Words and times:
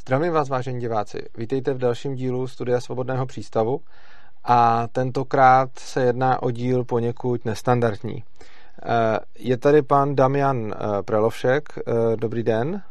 Zdravím 0.00 0.32
vás, 0.32 0.48
vážení 0.48 0.80
diváci. 0.80 1.22
Vítejte 1.38 1.74
v 1.74 1.78
dalším 1.78 2.14
dílu 2.14 2.48
Studia 2.48 2.80
Svobodného 2.80 3.26
přístavu 3.26 3.80
a 4.44 4.86
tentokrát 4.86 5.78
se 5.78 6.02
jedná 6.02 6.42
o 6.42 6.50
díl 6.50 6.84
poněkud 6.84 7.44
nestandardní. 7.44 8.24
Eh, 8.82 9.18
je 9.38 9.56
tady 9.56 9.82
pan 9.82 10.14
Damian 10.14 10.74
eh, 10.74 11.02
Prelovšek. 11.02 11.68
Eh, 11.78 12.16
dobrý 12.16 12.42
den. 12.42 12.82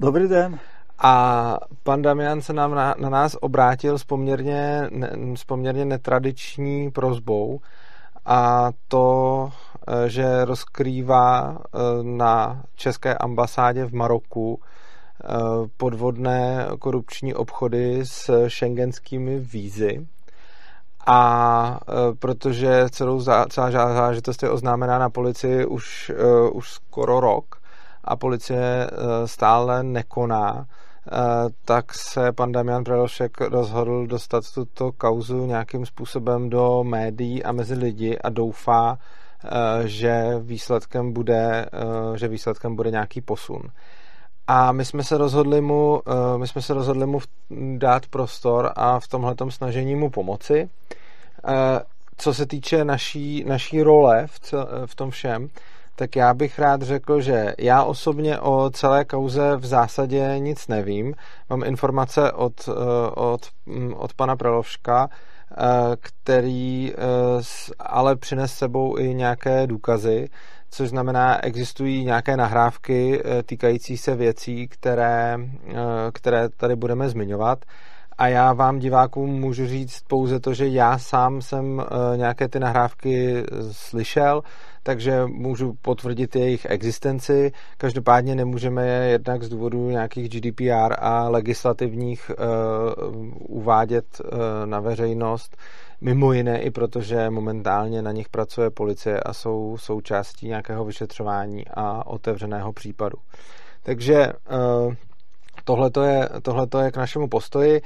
Dobrý 0.00 0.28
den. 0.28 0.58
A 0.98 1.56
pan 1.82 2.02
Damian 2.02 2.42
se 2.42 2.52
nám 2.52 2.74
na, 2.74 2.94
na 2.98 3.08
nás 3.08 3.36
obrátil 3.40 3.98
s 3.98 4.04
poměrně, 4.04 4.88
ne, 4.90 5.10
s 5.34 5.44
poměrně 5.44 5.84
netradiční 5.84 6.90
prozbou 6.90 7.60
a 8.24 8.70
to, 8.88 9.50
že 10.06 10.44
rozkrývá 10.44 11.58
na 12.02 12.62
české 12.74 13.14
ambasádě 13.14 13.84
v 13.84 13.92
Maroku 13.92 14.60
podvodné 15.76 16.68
korupční 16.78 17.34
obchody 17.34 18.00
s 18.02 18.48
šengenskými 18.48 19.38
vízy. 19.38 20.06
A 21.06 21.80
protože 22.18 22.86
celou 22.90 23.20
zá, 23.20 23.46
celá 23.46 23.70
záležitost 23.70 24.42
je 24.42 24.50
oznámená 24.50 24.98
na 24.98 25.10
policii 25.10 25.66
už, 25.66 26.12
už 26.52 26.70
skoro 26.70 27.20
rok 27.20 27.62
a 28.04 28.16
policie 28.16 28.90
stále 29.24 29.82
nekoná, 29.82 30.66
tak 31.64 31.94
se 31.94 32.32
pan 32.32 32.52
Damian 32.52 32.84
Prelošek 32.84 33.40
rozhodl 33.40 34.06
dostat 34.06 34.44
tuto 34.54 34.92
kauzu 34.92 35.46
nějakým 35.46 35.86
způsobem 35.86 36.50
do 36.50 36.84
médií 36.84 37.44
a 37.44 37.52
mezi 37.52 37.74
lidi 37.74 38.18
a 38.18 38.30
doufá, 38.30 38.98
že 39.84 40.38
výsledkem 40.40 41.12
bude, 41.12 41.66
že 42.14 42.28
výsledkem 42.28 42.76
bude 42.76 42.90
nějaký 42.90 43.20
posun. 43.20 43.62
A 44.46 44.72
my 44.72 44.84
jsme 44.84 45.04
se 45.04 45.18
rozhodli 45.18 45.60
mu, 45.60 46.02
my 46.36 46.48
jsme 46.48 46.62
se 46.62 46.74
rozhodli 46.74 47.06
mu 47.06 47.20
dát 47.76 48.06
prostor 48.06 48.72
a 48.76 49.00
v 49.00 49.08
tomhle 49.08 49.34
snažení 49.48 49.94
mu 49.94 50.10
pomoci. 50.10 50.68
Co 52.16 52.34
se 52.34 52.46
týče 52.46 52.84
naší, 52.84 53.44
naší 53.44 53.82
role 53.82 54.26
v, 54.26 54.54
v 54.86 54.94
tom 54.94 55.10
všem, 55.10 55.48
tak 55.96 56.16
já 56.16 56.34
bych 56.34 56.58
rád 56.58 56.82
řekl, 56.82 57.20
že 57.20 57.54
já 57.58 57.84
osobně 57.84 58.38
o 58.38 58.70
celé 58.70 59.04
kauze 59.04 59.56
v 59.56 59.66
zásadě 59.66 60.34
nic 60.38 60.68
nevím. 60.68 61.14
Mám 61.50 61.64
informace 61.64 62.32
od, 62.32 62.68
eh, 62.68 62.72
od, 63.14 63.40
mm, 63.66 63.94
od 63.94 64.14
pana 64.14 64.36
Prelovška, 64.36 65.08
eh, 65.10 65.56
který 66.00 66.92
eh, 66.92 66.96
ale 67.78 68.16
přines 68.16 68.54
sebou 68.54 68.98
i 68.98 69.14
nějaké 69.14 69.66
důkazy, 69.66 70.28
což 70.72 70.88
znamená, 70.88 71.44
existují 71.44 72.04
nějaké 72.04 72.36
nahrávky 72.36 73.22
týkající 73.46 73.96
se 73.96 74.16
věcí, 74.16 74.68
které, 74.68 75.38
které 76.12 76.48
tady 76.48 76.76
budeme 76.76 77.08
zmiňovat 77.08 77.58
a 78.18 78.28
já 78.28 78.52
vám 78.52 78.78
divákům 78.78 79.30
můžu 79.30 79.66
říct 79.66 80.02
pouze 80.06 80.40
to, 80.40 80.54
že 80.54 80.68
já 80.68 80.98
sám 80.98 81.42
jsem 81.42 81.82
nějaké 82.16 82.48
ty 82.48 82.60
nahrávky 82.60 83.42
slyšel, 83.70 84.42
takže 84.82 85.26
můžu 85.26 85.74
potvrdit 85.82 86.36
jejich 86.36 86.66
existenci. 86.68 87.52
Každopádně 87.78 88.34
nemůžeme 88.34 88.86
je 88.86 89.10
jednak 89.10 89.42
z 89.42 89.48
důvodu 89.48 89.90
nějakých 89.90 90.28
GDPR 90.28 90.94
a 90.98 91.28
legislativních 91.28 92.30
uh, 92.30 93.16
uvádět 93.38 94.04
uh, 94.20 94.38
na 94.64 94.80
veřejnost. 94.80 95.56
Mimo 96.02 96.32
jiné 96.32 96.62
i 96.62 96.70
protože 96.70 97.30
momentálně 97.30 98.02
na 98.02 98.12
nich 98.12 98.28
pracuje 98.28 98.70
policie 98.70 99.20
a 99.20 99.32
jsou 99.32 99.76
součástí 99.80 100.48
nějakého 100.48 100.84
vyšetřování 100.84 101.64
a 101.74 102.06
otevřeného 102.06 102.72
případu. 102.72 103.18
Takže 103.82 104.32
uh, 104.86 104.94
Tohle 105.64 105.90
je, 106.04 106.28
tohleto 106.42 106.78
je 106.78 106.90
k 106.90 106.96
našemu 106.96 107.28
postoji. 107.28 107.82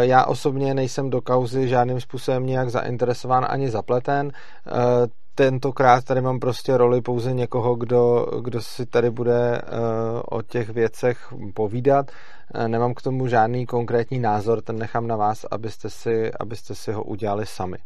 Já 0.00 0.24
osobně 0.24 0.74
nejsem 0.74 1.10
do 1.10 1.20
kauzy 1.20 1.68
žádným 1.68 2.00
způsobem 2.00 2.46
nějak 2.46 2.70
zainteresován 2.70 3.46
ani 3.48 3.70
zapleten 3.70 4.32
tentokrát 5.34 6.04
tady 6.04 6.20
mám 6.20 6.40
prostě 6.40 6.76
roli 6.76 7.00
pouze 7.00 7.32
někoho, 7.32 7.74
kdo, 7.74 8.26
kdo 8.40 8.62
si 8.62 8.86
tady 8.86 9.10
bude 9.10 9.62
uh, 9.62 10.38
o 10.38 10.42
těch 10.42 10.68
věcech 10.70 11.34
povídat. 11.54 12.10
Uh, 12.54 12.68
nemám 12.68 12.94
k 12.94 13.02
tomu 13.02 13.26
žádný 13.26 13.66
konkrétní 13.66 14.18
názor, 14.18 14.62
ten 14.62 14.78
nechám 14.78 15.06
na 15.06 15.16
vás, 15.16 15.46
abyste 15.50 15.90
si, 15.90 16.32
abyste 16.40 16.74
si 16.74 16.92
ho 16.92 17.02
udělali 17.02 17.46
sami. 17.46 17.78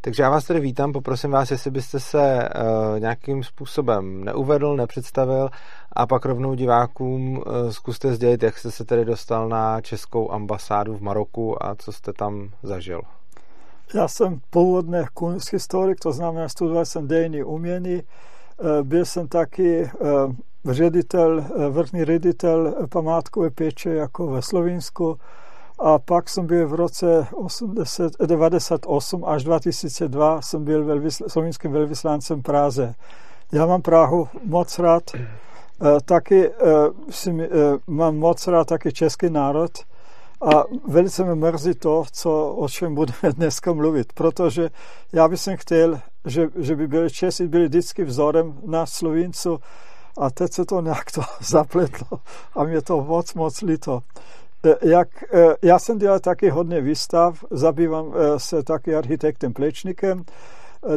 Takže 0.00 0.22
já 0.22 0.30
vás 0.30 0.44
tady 0.44 0.60
vítám, 0.60 0.92
poprosím 0.92 1.30
vás, 1.30 1.50
jestli 1.50 1.70
byste 1.70 2.00
se 2.00 2.48
uh, 2.48 3.00
nějakým 3.00 3.42
způsobem 3.42 4.24
neuvedl, 4.24 4.76
nepředstavil 4.76 5.48
a 5.92 6.06
pak 6.06 6.24
rovnou 6.24 6.54
divákům 6.54 7.36
uh, 7.36 7.70
zkuste 7.70 8.14
sdělit, 8.14 8.42
jak 8.42 8.58
jste 8.58 8.70
se 8.70 8.84
tedy 8.84 9.04
dostal 9.04 9.48
na 9.48 9.80
českou 9.80 10.32
ambasádu 10.32 10.96
v 10.96 11.02
Maroku 11.02 11.64
a 11.64 11.74
co 11.74 11.92
jste 11.92 12.12
tam 12.12 12.50
zažil. 12.62 13.00
Ja 13.94 14.08
sam 14.10 14.42
pôvodne 14.50 15.06
kunsthistorik, 15.14 16.02
to 16.02 16.10
znamená 16.10 16.48
studoval 16.50 16.82
som 16.86 17.06
dejiny 17.06 17.44
umení. 17.44 18.02
Byl 18.82 19.04
jsem 19.04 19.28
taky 19.28 19.90
ředitel, 20.64 21.44
vrchní 21.70 22.04
ředitel 22.04 22.74
památkové 22.90 23.50
péče 23.50 23.90
jako 23.94 24.26
ve 24.26 24.42
Slovinsku 24.42 25.18
a 25.78 25.98
pak 25.98 26.28
jsem 26.28 26.46
byl 26.46 26.68
v 26.68 26.74
roce 26.74 27.26
80, 27.32 28.12
98 28.26 29.24
až 29.24 29.44
2002 29.44 30.42
jsem 30.42 30.64
byl 30.64 30.84
velvysl, 30.84 31.24
slovinským 31.28 31.72
velvyslancem 31.72 32.42
Praze. 32.42 32.94
Já 33.52 33.66
mám 33.66 33.82
Prahu 33.82 34.28
moc 34.44 34.78
rád, 34.78 35.02
taky 36.04 36.50
si, 37.10 37.48
mám 37.86 38.16
moc 38.16 38.46
rád 38.46 38.66
taky 38.66 38.92
český 38.92 39.30
národ, 39.30 39.70
a 40.40 40.64
velice 40.88 41.24
mě 41.24 41.34
mrzí 41.34 41.74
to, 41.74 42.04
co, 42.12 42.54
o 42.54 42.68
čem 42.68 42.94
budeme 42.94 43.32
dneska 43.32 43.72
mluvit, 43.72 44.12
protože 44.12 44.70
já 45.12 45.28
bych 45.28 45.40
chtěl, 45.54 46.00
že, 46.24 46.48
že 46.56 46.76
by 46.76 46.88
byli 46.88 47.10
Česi 47.10 47.48
byli 47.48 47.64
vždycky 47.64 48.04
vzorem 48.04 48.58
na 48.66 48.86
Slovincu 48.86 49.58
a 50.18 50.30
teď 50.30 50.52
se 50.52 50.64
to 50.64 50.80
nějak 50.80 51.12
to 51.12 51.20
zapletlo 51.40 52.18
a 52.54 52.64
mě 52.64 52.82
to 52.82 53.04
moc, 53.04 53.34
moc 53.34 53.62
líto. 53.62 54.00
E, 54.64 54.88
jak, 54.88 55.34
e, 55.34 55.54
já 55.62 55.78
jsem 55.78 55.98
dělal 55.98 56.20
taky 56.20 56.50
hodně 56.50 56.80
výstav, 56.80 57.44
zabývám 57.50 58.14
e, 58.14 58.40
se 58.40 58.62
taky 58.62 58.96
architektem 58.96 59.52
Plečnikem, 59.52 60.24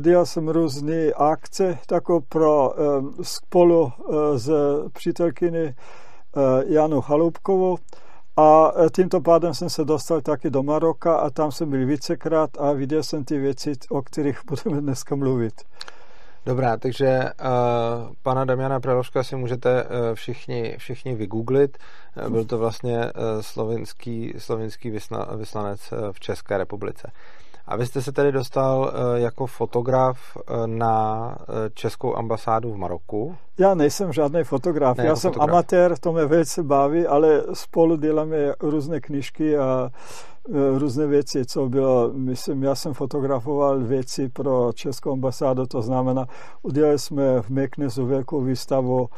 dělal 0.01 0.25
jsem 0.25 0.49
různé 0.49 1.11
akce 1.16 1.78
tako 1.88 2.22
pro 2.29 2.73
spolu 3.22 3.91
s 4.35 4.51
přítelkyni 4.94 5.75
Janu 6.66 7.01
Chalupkovou 7.01 7.78
a 8.39 8.73
e, 8.85 8.89
tímto 8.89 9.22
pádem 9.22 9.53
jsem 9.53 9.69
se 9.69 9.85
dostal 9.85 10.22
taky 10.22 10.50
do 10.50 10.63
Maroka 10.63 11.16
a 11.16 11.29
tam 11.29 11.51
jsem 11.51 11.69
byl 11.69 11.85
vícekrát 11.85 12.50
a 12.59 12.72
viděl 12.72 13.03
jsem 13.03 13.23
ty 13.23 13.38
věci, 13.38 13.73
o 13.89 14.01
kterých 14.01 14.39
budeme 14.66 14.81
dneska 14.81 15.16
mluvit. 15.16 15.53
Dobrá, 16.45 16.78
takže 16.78 17.19
uh, 17.19 18.13
pana 18.23 18.45
Damiana 18.45 18.79
Preložka 18.79 19.23
si 19.23 19.35
můžete 19.35 19.83
uh, 19.83 19.89
všichni, 20.13 20.75
všichni 20.78 21.16
vygooglit. 21.16 21.78
Uh, 22.23 22.29
byl 22.29 22.45
to 22.45 22.57
vlastně 22.57 22.97
uh, 22.97 23.11
slovinský, 23.41 24.33
slovinský 24.38 24.89
vysla, 24.89 25.28
vyslanec 25.35 25.91
uh, 25.91 25.97
v 26.11 26.19
České 26.19 26.57
republice. 26.57 27.11
A 27.69 27.75
vy 27.75 27.85
jste 27.85 28.02
se 28.02 28.12
tedy 28.12 28.31
dostal 28.31 28.91
eh, 28.94 29.19
jako 29.19 29.46
fotograf 29.47 30.18
eh, 30.38 30.68
na 30.68 31.35
eh, 31.41 31.69
českou 31.74 32.16
ambasádu 32.16 32.74
v 32.74 32.78
Maroku? 32.78 33.35
Já 33.57 33.74
nejsem 33.75 34.13
žádný 34.13 34.44
fotograf, 34.44 34.97
ne, 34.97 35.03
já 35.03 35.07
jako 35.07 35.19
jsem 35.19 35.31
fotograf. 35.31 35.50
amatér, 35.50 35.97
to 36.00 36.13
mě 36.13 36.25
velice 36.25 36.63
baví, 36.63 37.08
ale 37.08 37.44
spolu 37.53 37.97
děláme 37.97 38.38
různé 38.59 39.00
knižky 39.00 39.58
a 39.58 39.90
různé 40.78 41.08
věci, 41.08 41.46
co 41.46 41.69
bylo, 41.69 42.12
myslím, 42.13 42.63
já 42.63 42.75
jsem 42.75 42.94
fotografoval 42.94 43.79
věci 43.79 44.29
pro 44.29 44.72
Českou 44.74 45.12
ambasádu, 45.12 45.66
to 45.66 45.81
znamená, 45.81 46.25
udělali 46.62 47.00
jsme 47.00 47.41
v 47.41 47.50
Meknesu 47.50 48.06
velkou 48.06 48.41
výstavu 48.41 49.09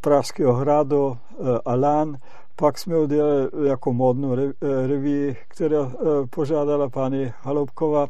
Pražského 0.00 0.52
hradu 0.52 1.16
Alan, 1.64 2.16
pak 2.60 2.78
jsme 2.78 2.98
udělali 2.98 3.48
jako 3.64 3.92
modnou 3.92 4.36
reví, 4.86 5.36
která 5.48 5.92
požádala 6.30 6.88
paní 6.88 7.32
Halobkova. 7.40 8.06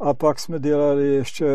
A 0.00 0.14
pak 0.14 0.38
jsme 0.38 0.58
dělali 0.58 1.06
ještě, 1.06 1.46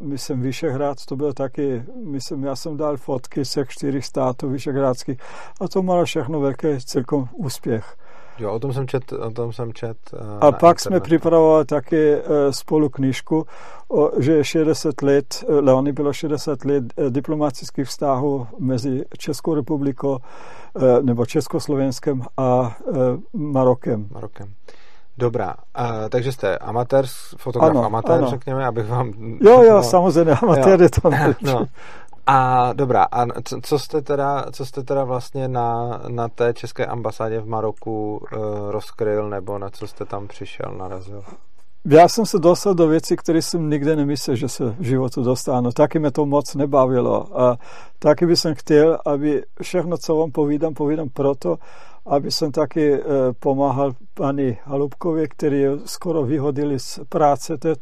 myslím, 0.00 0.40
Vyšehrad, 0.40 1.06
to 1.06 1.16
byl 1.16 1.32
taky, 1.32 1.82
myslím, 2.04 2.44
já 2.44 2.56
jsem 2.56 2.76
dal 2.76 2.96
fotky 2.96 3.44
ze 3.44 3.64
čtyřech 3.68 4.04
států 4.04 4.48
vyšehrádských 4.48 5.18
a 5.60 5.68
to 5.68 5.82
malo 5.82 6.04
všechno 6.04 6.40
velký 6.40 6.68
celkom 6.84 7.28
úspěch. 7.32 7.96
Jo, 8.38 8.52
o 8.52 8.58
tom 8.58 8.72
jsem 8.72 8.88
čet, 8.88 9.12
o 9.12 9.30
tom 9.30 9.52
jsem 9.52 9.72
čet. 9.72 9.96
Uh, 10.12 10.20
a 10.40 10.52
pak 10.52 10.54
internetu. 10.54 10.78
jsme 10.78 11.00
připravovali 11.00 11.64
taky 11.64 12.16
uh, 12.16 12.22
spolu 12.50 12.88
knižku, 12.88 13.46
o, 13.88 14.10
že 14.18 14.32
je 14.32 14.44
60 14.44 15.02
let, 15.02 15.44
uh, 15.48 15.64
Leony 15.64 15.92
bylo 15.92 16.12
60 16.12 16.64
let 16.64 16.84
uh, 16.96 17.06
diplomatických 17.10 17.86
vztahů 17.86 18.46
mezi 18.58 19.04
Českou 19.18 19.54
republikou 19.54 20.10
uh, 20.12 20.82
nebo 21.02 21.26
Československem 21.26 22.22
a 22.36 22.76
uh, 22.86 22.96
Marokem. 23.32 24.08
Marokem. 24.10 24.54
Dobrá, 25.18 25.54
uh, 25.78 25.84
takže 26.08 26.32
jste 26.32 26.58
amatér, 26.58 27.04
fotograf 27.36 27.70
ano, 27.70 27.84
amatér, 27.84 28.14
ano. 28.14 28.30
řekněme, 28.30 28.66
abych 28.66 28.88
vám... 28.88 29.12
Jo, 29.40 29.62
jo, 29.62 29.82
samozřejmě, 29.90 30.32
amatér 30.32 30.82
je 30.82 30.90
to 30.90 31.10
no. 31.42 31.66
A 32.30 32.72
dobrá, 32.72 33.06
a 33.12 33.26
co, 33.62 33.78
jste 33.78 34.02
teda, 34.02 34.46
co 34.52 34.66
jste 34.66 34.82
teda 34.82 35.04
vlastně 35.04 35.48
na, 35.48 36.00
na 36.08 36.28
té 36.28 36.54
české 36.54 36.86
ambasádě 36.86 37.40
v 37.40 37.48
Maroku 37.48 38.16
uh, 38.16 38.38
rozkryl, 38.70 39.28
nebo 39.28 39.58
na 39.58 39.70
co 39.70 39.86
jste 39.86 40.04
tam 40.04 40.28
přišel, 40.28 40.74
narazil? 40.78 41.22
Já 41.84 42.08
jsem 42.08 42.26
se 42.26 42.38
dostal 42.38 42.74
do 42.74 42.88
věcí, 42.88 43.16
které 43.16 43.42
jsem 43.42 43.70
nikdy 43.70 43.96
nemyslel, 43.96 44.36
že 44.36 44.48
se 44.48 44.64
v 44.78 44.82
životu 44.82 45.22
dostanu. 45.22 45.72
Taky 45.72 45.98
mě 45.98 46.10
to 46.10 46.26
moc 46.26 46.54
nebavilo. 46.54 47.40
A 47.40 47.56
taky 47.98 48.26
bych 48.26 48.38
chtěl, 48.52 48.98
aby 49.06 49.42
všechno, 49.62 49.96
co 49.98 50.16
vám 50.16 50.30
povídám, 50.30 50.74
povídám 50.74 51.08
proto, 51.08 51.56
aby 52.08 52.30
som 52.30 52.52
taky 52.52 52.92
e, 52.92 53.00
pomáhal 53.40 53.92
pani 54.14 54.58
Halubkovi, 54.64 55.28
který 55.28 55.64
skoro 55.84 56.22
vyhodili 56.22 56.78
z 56.78 57.00
práce. 57.08 57.58
Teď 57.58 57.78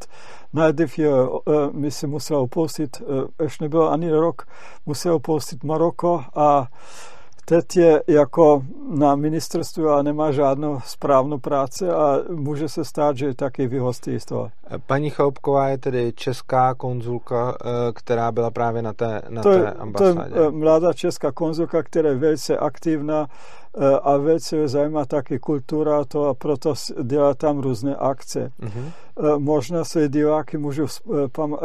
najdev 0.52 0.98
je, 0.98 1.10
e, 1.10 1.26
myslím, 1.72 2.10
musel 2.10 2.36
opustit, 2.36 3.02
ještě 3.42 3.64
nebyl 3.64 3.88
ani 3.88 4.10
rok, 4.10 4.42
musel 4.86 5.14
opustit 5.14 5.64
Maroko 5.64 6.24
a 6.34 6.66
teď 7.48 7.76
je 7.76 8.02
jako 8.06 8.62
na 8.90 9.16
ministerstvu 9.16 9.88
a 9.88 10.02
nemá 10.02 10.32
žádnou 10.32 10.80
správnou 10.84 11.38
práci 11.38 11.88
a 11.88 12.18
může 12.30 12.68
se 12.68 12.84
stát, 12.84 13.16
že 13.16 13.34
taky 13.34 13.66
vyhostí 13.66 14.20
z 14.20 14.24
toho. 14.24 14.50
Paní 14.86 15.10
Choupková 15.10 15.68
je 15.68 15.78
tedy 15.78 16.12
česká 16.16 16.74
konzulka, 16.74 17.56
která 17.94 18.32
byla 18.32 18.50
právě 18.50 18.82
na 18.82 18.92
té, 18.92 19.22
na 19.28 19.42
to, 19.42 19.50
té 19.50 19.70
ambasádě. 19.70 20.34
To 20.34 20.42
je 20.42 20.50
mladá 20.50 20.92
česká 20.92 21.32
konzulka, 21.32 21.82
která 21.82 22.08
je 22.08 22.14
velice 22.14 22.58
aktivná 22.58 23.26
a 24.02 24.16
velice 24.16 24.68
zajímá 24.68 25.04
taky 25.04 25.38
kultura 25.38 26.04
to 26.04 26.24
a 26.24 26.34
proto 26.34 26.74
dělá 27.02 27.34
tam 27.34 27.58
různé 27.58 27.96
akce. 27.96 28.52
Mm-hmm. 28.60 29.38
Možná 29.38 29.84
se 29.84 30.08
diváky 30.08 30.58
můžu 30.58 30.86
pam, 31.32 31.56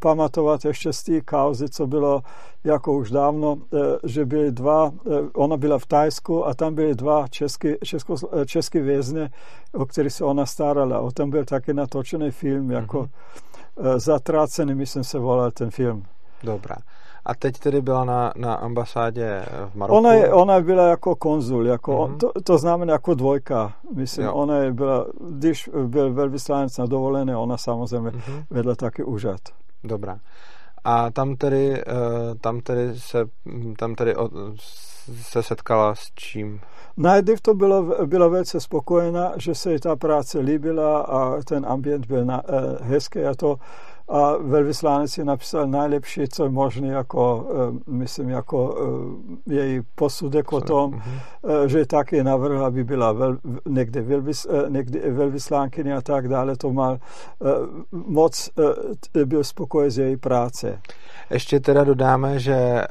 pamatovat 0.00 0.64
ještě 0.64 0.92
z 0.92 1.02
té 1.02 1.20
kauzy, 1.20 1.68
co 1.68 1.86
bylo 1.86 2.22
jako 2.64 2.92
už 2.92 3.10
dávno, 3.10 3.58
že 4.04 4.24
byly 4.24 4.52
dva, 4.52 4.90
ona 5.34 5.56
byla 5.56 5.78
v 5.78 5.86
Tajsku 5.86 6.46
a 6.46 6.54
tam 6.54 6.74
byly 6.74 6.94
dva 6.94 7.28
český, 7.28 7.68
česko, 7.84 8.16
český 8.46 8.78
vězně, 8.78 9.30
o 9.74 9.86
kterých 9.86 10.12
se 10.12 10.24
ona 10.24 10.46
starala. 10.46 11.00
O 11.00 11.10
tom 11.10 11.30
byl 11.30 11.44
taky 11.44 11.74
natočený 11.74 12.30
film, 12.30 12.70
jako 12.70 13.02
mm-hmm. 13.02 13.10
Zatrácený, 13.96 14.74
myslím 14.74 15.04
se 15.04 15.18
volal 15.18 15.50
ten 15.50 15.70
film. 15.70 16.04
Dobrá. 16.42 16.76
A 17.24 17.34
teď 17.34 17.58
tedy 17.58 17.80
byla 17.80 18.04
na, 18.04 18.32
na 18.36 18.54
ambasádě 18.54 19.44
v 19.70 19.74
Maroku? 19.74 19.98
Ona, 19.98 20.14
je, 20.14 20.32
ona 20.32 20.60
byla 20.60 20.88
jako 20.88 21.16
konzul, 21.16 21.66
jako, 21.66 21.92
mm-hmm. 21.92 22.16
to, 22.16 22.32
to 22.44 22.58
znamená 22.58 22.92
jako 22.92 23.14
dvojka. 23.14 23.72
Myslím, 23.94 24.26
jo. 24.26 24.34
ona 24.34 24.56
je 24.56 24.72
byla, 24.72 25.06
když 25.30 25.70
byl 25.86 26.12
velvyslanec 26.12 26.78
na 26.78 26.86
dovolené, 26.86 27.36
ona 27.36 27.56
samozřejmě 27.56 28.10
mm-hmm. 28.10 28.44
vedla 28.50 28.74
taky 28.74 29.04
úřad. 29.04 29.40
Dobrá. 29.84 30.18
A 30.84 31.10
tam 31.10 31.36
tedy, 31.36 31.80
eh, 31.80 31.84
tam 32.40 32.60
tedy 32.60 32.92
se, 32.98 33.24
tam 33.78 33.94
tedy 33.94 34.14
se 35.22 35.42
setkala 35.42 35.94
s 35.94 36.12
čím? 36.14 36.60
Najdiv 36.96 37.40
to 37.40 37.54
bylo, 37.54 38.06
byla 38.06 38.28
velice 38.28 38.60
spokojená, 38.60 39.32
že 39.36 39.54
se 39.54 39.72
jí 39.72 39.80
ta 39.80 39.96
práce 39.96 40.38
líbila 40.38 41.00
a 41.00 41.42
ten 41.42 41.66
ambient 41.68 42.06
byl 42.06 42.24
na, 42.24 42.42
eh, 42.48 42.84
hezký 42.84 43.24
a 43.24 43.34
to 43.34 43.56
a 44.10 44.36
velvyslanec 44.36 45.18
je 45.18 45.24
napsal 45.24 45.66
najlepší, 45.66 46.28
co 46.28 46.44
je 46.44 46.50
možné, 46.50 46.88
jako, 46.88 47.46
eh, 47.50 47.90
myslím, 47.90 48.28
jako 48.28 48.76
eh, 49.48 49.54
její 49.54 49.80
posudek 49.94 50.52
o 50.52 50.60
tom, 50.60 50.90
uh-huh. 50.92 51.66
že 51.66 51.86
taky 51.86 52.24
navrhl, 52.24 52.64
aby 52.64 52.84
byla 52.84 53.12
vel, 53.12 53.38
někde, 53.68 54.02
velvys, 54.02 54.46
někde 54.68 55.10
velvyslankyně 55.10 55.94
a 55.94 56.00
tak 56.00 56.28
dále. 56.28 56.56
To 56.56 56.72
mal 56.72 56.98
moc 57.92 58.50
byl 59.24 59.44
spokojen 59.44 59.90
z 59.90 59.98
její 59.98 60.16
práce. 60.16 60.80
Ještě 61.30 61.60
teda 61.60 61.84
dodáme, 61.84 62.38
že 62.38 62.84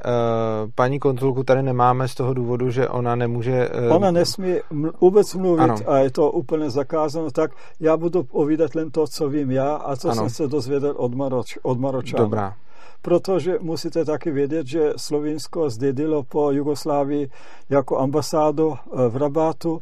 paní 0.75 0.99
konzulku 0.99 1.43
tady 1.43 1.63
nemáme 1.63 2.07
z 2.07 2.15
toho 2.15 2.33
důvodu, 2.33 2.69
že 2.69 2.87
ona 2.87 3.15
nemůže... 3.15 3.69
Ona 3.89 4.11
nesmí 4.11 4.55
vůbec 5.01 5.35
mluvit 5.35 5.61
ano. 5.61 5.75
a 5.87 5.97
je 5.97 6.11
to 6.11 6.31
úplně 6.31 6.69
zakázáno, 6.69 7.31
tak 7.31 7.51
já 7.79 7.97
budu 7.97 8.23
povídat 8.23 8.75
jen 8.75 8.91
to, 8.91 9.07
co 9.07 9.29
vím 9.29 9.51
já 9.51 9.75
a 9.75 9.95
co 9.95 10.09
ano. 10.09 10.15
jsem 10.15 10.29
se 10.29 10.47
dozvěděl 10.47 10.93
od, 10.97 11.08
Maroč, 11.15 11.57
od 11.61 11.79
Maročanů. 11.79 12.23
Dobrá. 12.23 12.53
Protože 13.01 13.57
musíte 13.61 14.05
taky 14.05 14.31
vědět, 14.31 14.67
že 14.67 14.93
Slovinsko 14.97 15.69
zdědilo 15.69 16.23
po 16.23 16.51
Jugoslávii 16.51 17.29
jako 17.69 17.97
ambasádu 17.99 18.77
v 19.09 19.17
Rabátu 19.17 19.81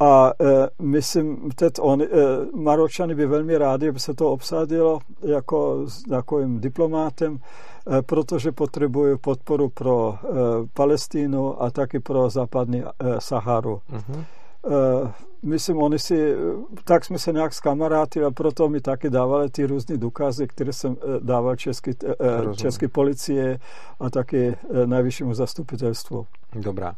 a 0.00 0.32
e, 0.40 0.68
myslím, 0.82 1.50
teď 1.54 1.72
on, 1.80 2.02
e, 2.02 2.06
Maročany 2.54 3.14
by 3.14 3.26
velmi 3.26 3.58
rádi, 3.58 3.88
aby 3.88 4.00
se 4.00 4.14
to 4.14 4.32
obsadilo 4.32 4.98
jako 5.22 5.82
s 5.86 6.02
takovým 6.02 6.60
diplomátem, 6.60 7.38
e, 7.38 8.02
protože 8.02 8.52
potřebují 8.52 9.18
podporu 9.18 9.68
pro 9.68 10.14
e, 10.14 10.28
Palestínu 10.74 11.62
a 11.62 11.70
taky 11.70 12.00
pro 12.00 12.30
západní 12.30 12.82
e, 12.82 12.84
Saharu. 13.18 13.80
Mm-hmm. 13.92 14.24
E, 14.66 15.12
myslím, 15.42 15.82
oni 15.82 15.98
si, 15.98 16.36
tak 16.84 17.04
jsme 17.04 17.18
se 17.18 17.32
nějak 17.32 17.54
skamarátili 17.54 18.24
a 18.24 18.30
proto 18.30 18.68
mi 18.68 18.80
taky 18.80 19.10
dávali 19.10 19.50
ty 19.50 19.66
různé 19.66 19.96
důkazy, 19.96 20.46
které 20.46 20.72
jsem 20.72 20.92
e, 20.92 20.96
dával 21.20 21.56
české, 21.56 21.90
e, 21.90 22.56
české 22.56 22.88
policie 22.88 23.58
a 24.00 24.10
taky 24.10 24.56
nejvyššímu 24.86 25.34
zastupitelstvu. 25.34 26.26
Dobrá. 26.54 26.94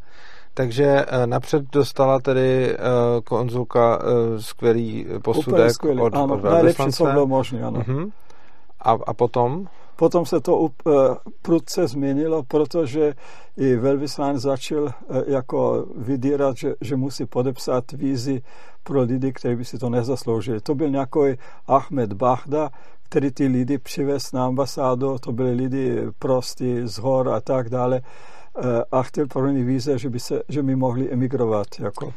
Takže 0.54 1.04
eh, 1.08 1.26
napřed 1.26 1.70
dostala 1.72 2.20
tedy 2.20 2.74
eh, 2.74 2.78
konzulka 3.24 3.98
eh, 4.02 4.42
skvělý 4.42 5.06
posudek 5.22 5.70
skvělý. 5.70 6.00
od, 6.00 6.14
ano, 6.14 6.34
od 6.34 6.44
Nejlepší, 6.44 6.92
co 6.92 7.04
bylo 7.04 7.26
možné, 7.26 7.62
ano. 7.62 7.80
Uh-huh. 7.80 8.10
A, 8.80 8.90
a 9.06 9.14
potom? 9.14 9.68
Potom 10.02 10.26
se 10.26 10.40
to 10.40 10.58
uh, 10.58 10.68
prudce 11.42 11.86
změnilo, 11.86 12.42
protože 12.42 13.14
i 13.56 13.76
velvyslanec 13.76 14.42
začal 14.42 14.92
jako 15.26 15.86
vydírat, 15.96 16.56
že, 16.56 16.74
že 16.80 16.96
musí 16.96 17.26
podepsat 17.26 17.92
vízy 17.92 18.42
pro 18.82 19.02
lidi, 19.02 19.32
kteří 19.32 19.56
by 19.56 19.64
si 19.64 19.78
to 19.78 19.90
nezasloužili. 19.90 20.60
To 20.60 20.74
byl 20.74 20.90
nějaký 20.90 21.38
Ahmed 21.66 22.12
Bahda, 22.12 22.70
který 23.02 23.30
ty 23.30 23.46
lidi 23.46 23.78
přivez 23.78 24.32
na 24.32 24.46
ambasádu, 24.46 25.18
to 25.18 25.32
byli 25.32 25.54
lidi 25.54 25.98
prostí 26.18 26.80
z 26.84 26.98
hor 26.98 27.28
a 27.28 27.40
tak 27.40 27.68
dále 27.68 28.00
a 28.92 29.02
chtěl 29.02 29.26
pro 29.26 29.50
ně 29.50 29.64
víze, 29.64 29.98
že 29.98 30.10
by, 30.10 30.20
se, 30.20 30.42
že 30.48 30.62
by 30.62 30.76
mohli 30.76 31.12
emigrovat. 31.12 31.66
Jako. 31.80 32.12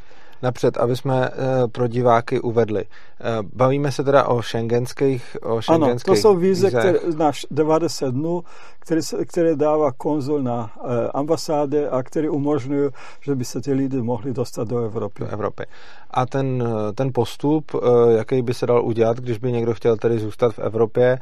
Napřed, 0.45 0.77
aby 0.77 0.95
jsme 0.95 1.29
eh, 1.29 1.67
pro 1.67 1.87
diváky 1.87 2.39
uvedli. 2.39 2.85
Eh, 2.85 3.23
bavíme 3.53 3.91
se 3.91 4.03
teda 4.03 4.23
o 4.27 4.41
šengenských 4.41 5.37
o 5.43 5.59
Ano, 5.67 5.95
to 6.05 6.15
jsou 6.15 6.35
víze, 6.35 6.69
které, 6.69 6.99
na 7.17 7.31
90 7.51 8.13
dnů, 8.13 8.43
které, 8.79 9.01
které 9.27 9.55
dává 9.55 9.91
konzul 9.91 10.41
na 10.41 10.71
eh, 10.77 11.09
ambasáde 11.13 11.89
a 11.89 12.03
které 12.03 12.29
umožňují, 12.29 12.89
že 13.21 13.35
by 13.35 13.45
se 13.45 13.61
ty 13.61 13.73
lidi 13.73 14.01
mohli 14.01 14.33
dostat 14.33 14.67
do 14.67 14.85
Evropy. 14.85 15.19
Do 15.19 15.29
Evropy. 15.29 15.63
A 16.11 16.25
ten, 16.25 16.63
ten 16.95 17.09
postup, 17.13 17.71
jaký 18.17 18.41
by 18.41 18.53
se 18.53 18.65
dal 18.65 18.85
udělat, 18.85 19.17
když 19.17 19.37
by 19.37 19.51
někdo 19.51 19.73
chtěl 19.73 19.97
tedy 19.97 20.19
zůstat 20.19 20.53
v 20.53 20.59
Evropě, 20.59 21.19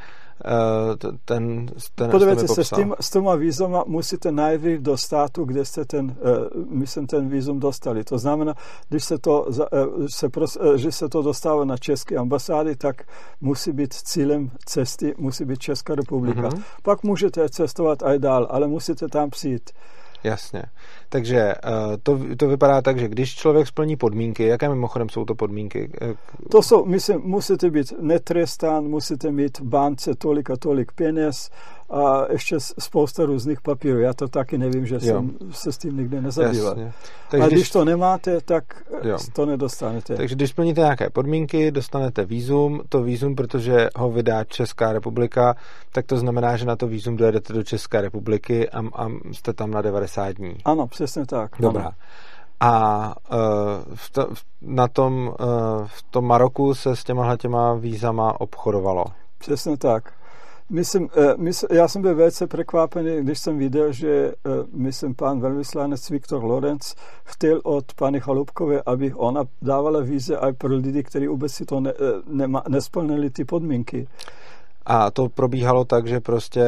ten, 1.25 1.67
ten 1.95 2.09
Podívejte 2.11 2.47
se, 2.47 2.63
s, 2.63 2.69
tým, 2.69 2.95
s 2.99 3.09
těma 3.09 3.35
vízama 3.35 3.83
musíte 3.87 4.31
najít 4.31 4.81
do 4.81 4.97
státu, 4.97 5.45
kde 5.45 5.65
jste 5.65 5.85
ten, 5.85 6.15
myslím, 6.69 7.07
ten 7.07 7.29
vízum 7.29 7.59
dostali. 7.59 8.03
To 8.03 8.17
znamená, 8.17 8.53
když 8.89 9.03
se 9.03 9.17
to, 9.17 9.47
se, 10.07 10.29
že 10.75 10.91
se 10.91 11.09
to 11.09 11.21
dostává 11.21 11.65
na 11.65 11.77
české 11.77 12.15
ambasády, 12.15 12.75
tak 12.75 13.03
musí 13.41 13.71
být 13.71 13.93
cílem 13.93 14.51
cesty, 14.65 15.13
musí 15.17 15.45
být 15.45 15.59
Česká 15.59 15.95
republika. 15.95 16.41
Mm-hmm. 16.41 16.63
Pak 16.83 17.03
můžete 17.03 17.49
cestovat 17.49 18.03
i 18.03 18.19
dál, 18.19 18.47
ale 18.49 18.67
musíte 18.67 19.07
tam 19.07 19.29
přijít. 19.29 19.69
Jasně. 20.23 20.63
Takže 21.09 21.39
eh, 21.39 21.61
to, 22.03 22.19
to 22.37 22.47
vypadá 22.47 22.81
tak, 22.81 22.99
že 22.99 23.07
když 23.07 23.35
člověk 23.35 23.67
splní 23.67 23.95
podmínky, 23.95 24.43
jaké 24.43 24.69
mimochodem 24.69 25.09
jsou 25.09 25.25
to 25.25 25.35
podmínky? 25.35 25.91
Eh, 26.01 26.13
to 26.51 26.61
jsou, 26.61 26.85
myslím, 26.85 27.21
musíte 27.21 27.69
být 27.69 27.93
netrestán, 28.01 28.83
musíte 28.83 29.31
mít 29.31 29.61
bance 29.61 30.15
tolik 30.15 30.49
a 30.49 30.57
tolik 30.57 30.91
peněz 30.91 31.49
a 31.93 32.31
ještě 32.31 32.59
spousta 32.59 33.25
různých 33.25 33.61
papírů. 33.61 33.99
Já 33.99 34.13
to 34.13 34.27
taky 34.27 34.57
nevím, 34.57 34.85
že 34.85 34.95
jo. 34.95 34.99
jsem 35.01 35.37
se 35.51 35.71
s 35.71 35.77
tím 35.77 35.97
nikdy 35.97 36.21
nezabýval. 36.21 36.75
Takže 37.29 37.43
a 37.43 37.47
když, 37.47 37.59
když 37.59 37.71
to 37.71 37.85
nemáte, 37.85 38.41
tak 38.41 38.63
jo. 39.03 39.17
to 39.33 39.45
nedostanete. 39.45 40.15
Takže 40.15 40.35
když 40.35 40.49
splníte 40.49 40.81
nějaké 40.81 41.09
podmínky, 41.09 41.71
dostanete 41.71 42.25
výzum, 42.25 42.81
to 42.89 43.03
výzum, 43.03 43.35
protože 43.35 43.89
ho 43.95 44.11
vydá 44.11 44.43
Česká 44.43 44.93
republika, 44.93 45.55
tak 45.91 46.05
to 46.05 46.17
znamená, 46.17 46.57
že 46.57 46.65
na 46.65 46.75
to 46.75 46.87
výzum 46.87 47.17
dojedete 47.17 47.53
do 47.53 47.63
České 47.63 48.01
republiky 48.01 48.69
a, 48.69 48.79
a 48.79 49.09
jste 49.31 49.53
tam 49.53 49.71
na 49.71 49.81
90 49.81 50.35
dní. 50.35 50.55
Ano, 50.65 50.87
přesně 50.87 51.25
tak. 51.25 51.51
Dobrá. 51.59 51.81
Ano. 51.81 51.91
A 52.59 53.15
uh, 53.31 53.95
v 53.95 54.09
to, 54.11 54.27
na 54.61 54.87
tom, 54.87 55.27
uh, 55.27 55.35
v 55.85 56.03
tom 56.03 56.25
Maroku 56.25 56.73
se 56.73 56.95
s 56.95 57.03
těma 57.03 57.37
těma 57.37 57.73
vízama 57.73 58.41
obchodovalo. 58.41 59.05
Přesně 59.37 59.77
tak. 59.77 60.13
Myslím, 60.73 61.09
eh, 61.17 61.33
mysl, 61.37 61.67
já 61.71 61.87
jsem 61.87 62.01
byl 62.01 62.15
velice 62.15 62.47
překvapený, 62.47 63.21
když 63.21 63.39
jsem 63.39 63.57
viděl, 63.57 63.91
že 63.91 64.09
eh, 64.09 64.49
myslím, 64.73 65.15
pan 65.15 65.39
velvyslanec 65.39 66.09
Viktor 66.09 66.43
Lorenz 66.43 66.95
chtěl 67.23 67.61
od 67.63 67.93
paní 67.93 68.19
Chalupkové, 68.19 68.81
aby 68.85 69.13
ona 69.13 69.43
dávala 69.61 69.99
víze 69.99 70.35
i 70.35 70.53
pro 70.53 70.75
lidi, 70.75 71.03
kteří 71.03 71.27
vůbec 71.27 71.51
si 71.51 71.65
to 71.65 71.79
ne, 71.79 71.91
eh, 71.91 72.21
nema, 72.27 72.63
nesplnili 72.67 73.29
ty 73.29 73.45
podmínky. 73.45 74.07
A 74.85 75.11
to 75.11 75.29
probíhalo 75.29 75.85
tak, 75.85 76.07
že 76.07 76.19
prostě 76.19 76.63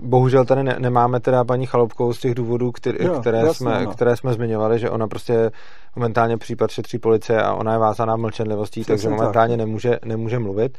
bohužel 0.00 0.44
tady 0.44 0.62
ne, 0.62 0.76
nemáme 0.78 1.20
teda 1.20 1.44
paní 1.44 1.66
Chalopkou 1.66 2.12
z 2.12 2.20
těch 2.20 2.34
důvodů, 2.34 2.72
který, 2.72 3.04
jo, 3.04 3.20
které, 3.20 3.38
jasný, 3.38 3.54
jsme, 3.54 3.84
no. 3.84 3.90
které 3.90 4.16
jsme 4.16 4.32
zmiňovali, 4.34 4.78
že 4.78 4.90
ona 4.90 5.08
prostě 5.08 5.50
momentálně 5.96 6.36
případ 6.36 6.70
šetří 6.70 6.98
policie 6.98 7.42
a 7.42 7.54
ona 7.54 7.72
je 7.72 7.78
vázaná 7.78 8.16
mlčenlivostí, 8.16 8.80
Přesně 8.80 8.92
takže 8.92 9.08
momentálně 9.08 9.56
tak. 9.56 9.66
nemůže, 9.66 9.98
nemůže 10.04 10.38
mluvit. 10.38 10.78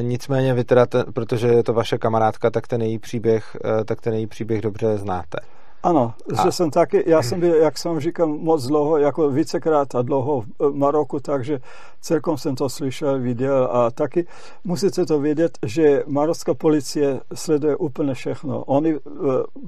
Nicméně 0.00 0.54
vy 0.54 0.64
teda, 0.64 0.86
ten, 0.86 1.04
protože 1.12 1.48
je 1.48 1.62
to 1.62 1.72
vaše 1.72 1.98
kamarádka, 1.98 2.50
tak 2.50 2.66
ten 2.66 2.82
její 2.82 2.98
příběh, 2.98 3.56
uh, 3.64 3.84
tak 3.84 4.00
ten 4.00 4.14
její 4.14 4.26
příběh 4.26 4.60
dobře 4.60 4.98
znáte. 4.98 5.38
Ano, 5.82 6.14
a... 6.38 6.42
že 6.42 6.52
jsem 6.52 6.70
taky, 6.70 7.04
já 7.06 7.22
jsem 7.22 7.40
byl, 7.40 7.54
jak 7.54 7.78
jsem 7.78 8.00
říkal, 8.00 8.26
moc 8.26 8.66
dlouho, 8.66 8.98
jako 8.98 9.30
vícekrát 9.30 9.94
a 9.94 10.02
dlouho 10.02 10.40
v 10.58 10.74
Maroku, 10.74 11.20
takže 11.20 11.58
celkom 12.00 12.38
jsem 12.38 12.54
to 12.54 12.68
slyšel, 12.68 13.20
viděl 13.20 13.68
a 13.72 13.90
taky 13.90 14.26
musíte 14.64 15.06
to 15.06 15.20
vědět, 15.20 15.58
že 15.66 16.02
marocká 16.06 16.54
policie 16.54 17.20
sleduje 17.34 17.76
úplně 17.76 18.14
všechno. 18.14 18.64
Oni 18.64 18.98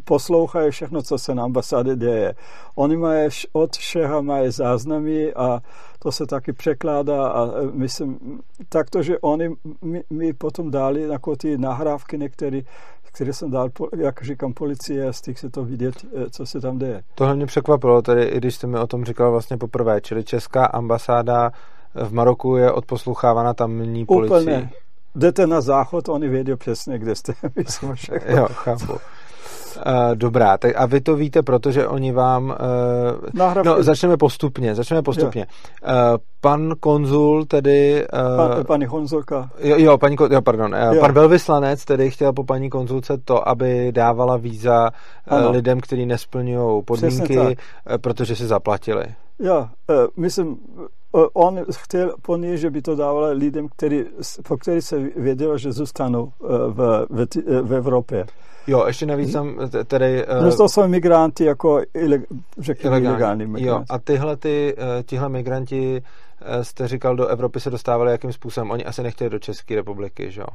poslouchají 0.04 0.70
všechno, 0.70 1.02
co 1.02 1.18
se 1.18 1.34
na 1.34 1.44
ambasáde 1.44 1.96
děje. 1.96 2.34
Oni 2.74 2.96
mají 2.96 3.28
od 3.52 3.76
všeho 3.76 4.22
mají 4.22 4.50
záznamy 4.50 5.34
a 5.34 5.60
to 6.04 6.12
se 6.12 6.26
taky 6.26 6.52
překládá 6.52 7.26
a 7.26 7.50
myslím, 7.72 8.40
takto, 8.68 9.02
že 9.02 9.18
oni 9.18 9.50
mi, 9.82 10.02
mi 10.10 10.32
potom 10.32 10.70
dali 10.70 11.02
jako 11.02 11.36
ty 11.36 11.58
nahrávky 11.58 12.18
některé 12.18 12.60
které 13.02 13.32
jsem 13.32 13.50
dal, 13.50 13.68
jak 13.96 14.22
říkám, 14.22 14.52
policie, 14.52 15.12
z 15.12 15.20
těch 15.20 15.38
se 15.38 15.50
to 15.50 15.64
vidět, 15.64 15.94
eh, 16.04 16.30
co 16.30 16.46
se 16.46 16.60
tam 16.60 16.78
děje. 16.78 17.02
Tohle 17.14 17.36
mě 17.36 17.46
překvapilo, 17.46 18.02
tedy 18.02 18.24
i 18.24 18.38
když 18.38 18.54
jste 18.54 18.66
mi 18.66 18.78
o 18.78 18.86
tom 18.86 19.04
říkal 19.04 19.30
vlastně 19.30 19.56
poprvé, 19.56 20.00
čili 20.00 20.24
česká 20.24 20.66
ambasáda 20.66 21.50
v 21.94 22.12
Maroku 22.12 22.56
je 22.56 22.72
odposlouchávána 22.72 23.54
tamní 23.54 24.06
policií. 24.06 24.40
Úplně. 24.40 24.70
Jdete 25.14 25.46
na 25.46 25.60
záchod, 25.60 26.08
oni 26.08 26.28
vědí 26.28 26.56
přesně, 26.56 26.98
kde 26.98 27.14
jste. 27.14 27.32
Myslím, 27.56 27.94
všechno. 27.94 28.36
jo, 28.36 28.46
chápu. 28.50 28.98
Uh, 29.76 30.14
dobrá, 30.14 30.58
tak 30.58 30.72
a 30.76 30.86
vy 30.86 31.00
to 31.00 31.16
víte, 31.16 31.42
protože 31.42 31.86
oni 31.86 32.12
vám... 32.12 32.44
Uh, 32.44 32.54
Nahrávky... 33.34 33.68
No, 33.68 33.82
začneme 33.82 34.16
postupně, 34.16 34.74
začneme 34.74 35.02
postupně. 35.02 35.46
Uh, 35.82 35.90
pan 36.40 36.72
konzul 36.80 37.44
tedy... 37.44 38.06
Uh, 38.12 38.54
pan, 38.54 38.64
paní 38.64 38.86
konzulka. 38.86 39.50
Jo, 39.58 39.76
jo, 39.78 39.98
paní, 39.98 40.16
jo 40.30 40.42
pardon. 40.42 40.76
Jo. 40.92 41.00
Pan 41.00 41.12
velvyslanec 41.12 41.84
tedy 41.84 42.10
chtěl 42.10 42.32
po 42.32 42.44
paní 42.44 42.70
konzulce 42.70 43.18
to, 43.24 43.48
aby 43.48 43.92
dávala 43.92 44.36
víza 44.36 44.90
ano. 45.28 45.50
lidem, 45.50 45.80
kteří 45.80 46.06
nesplňují 46.06 46.82
podmínky, 46.82 47.56
protože 48.00 48.36
si 48.36 48.46
zaplatili. 48.46 49.04
Jo, 49.38 49.66
myslím, 50.16 50.56
on 51.32 51.64
chtěl 51.70 52.14
po 52.22 52.36
ní, 52.36 52.58
že 52.58 52.70
by 52.70 52.82
to 52.82 52.96
dávala 52.96 53.28
lidem, 53.28 53.68
který, 53.68 54.04
po 54.48 54.56
kterých 54.56 54.84
se 54.84 54.98
vědělo, 55.16 55.58
že 55.58 55.72
zůstanou 55.72 56.32
v, 56.68 57.06
v, 57.10 57.26
v 57.62 57.74
Evropě. 57.74 58.26
Jo, 58.66 58.84
ještě 58.86 59.06
navíc 59.06 59.32
tam 59.32 59.56
tedy... 59.86 60.26
Uh, 60.46 60.56
to 60.56 60.68
jsou 60.68 60.88
migranti 60.88 61.44
jako 61.44 61.80
řekněme 62.58 63.00
ilegální 63.00 63.46
migranti. 63.46 63.66
Jo, 63.66 63.84
a 63.90 63.98
tyhle, 63.98 64.36
ty, 64.36 64.76
tihle 65.06 65.28
migranti 65.28 66.02
jste 66.62 66.88
říkal, 66.88 67.16
do 67.16 67.26
Evropy 67.26 67.60
se 67.60 67.70
dostávali 67.70 68.10
jakým 68.10 68.32
způsobem? 68.32 68.70
Oni 68.70 68.84
asi 68.84 69.02
nechtěli 69.02 69.30
do 69.30 69.38
České 69.38 69.74
republiky, 69.74 70.30
že 70.30 70.40
jo? 70.40 70.46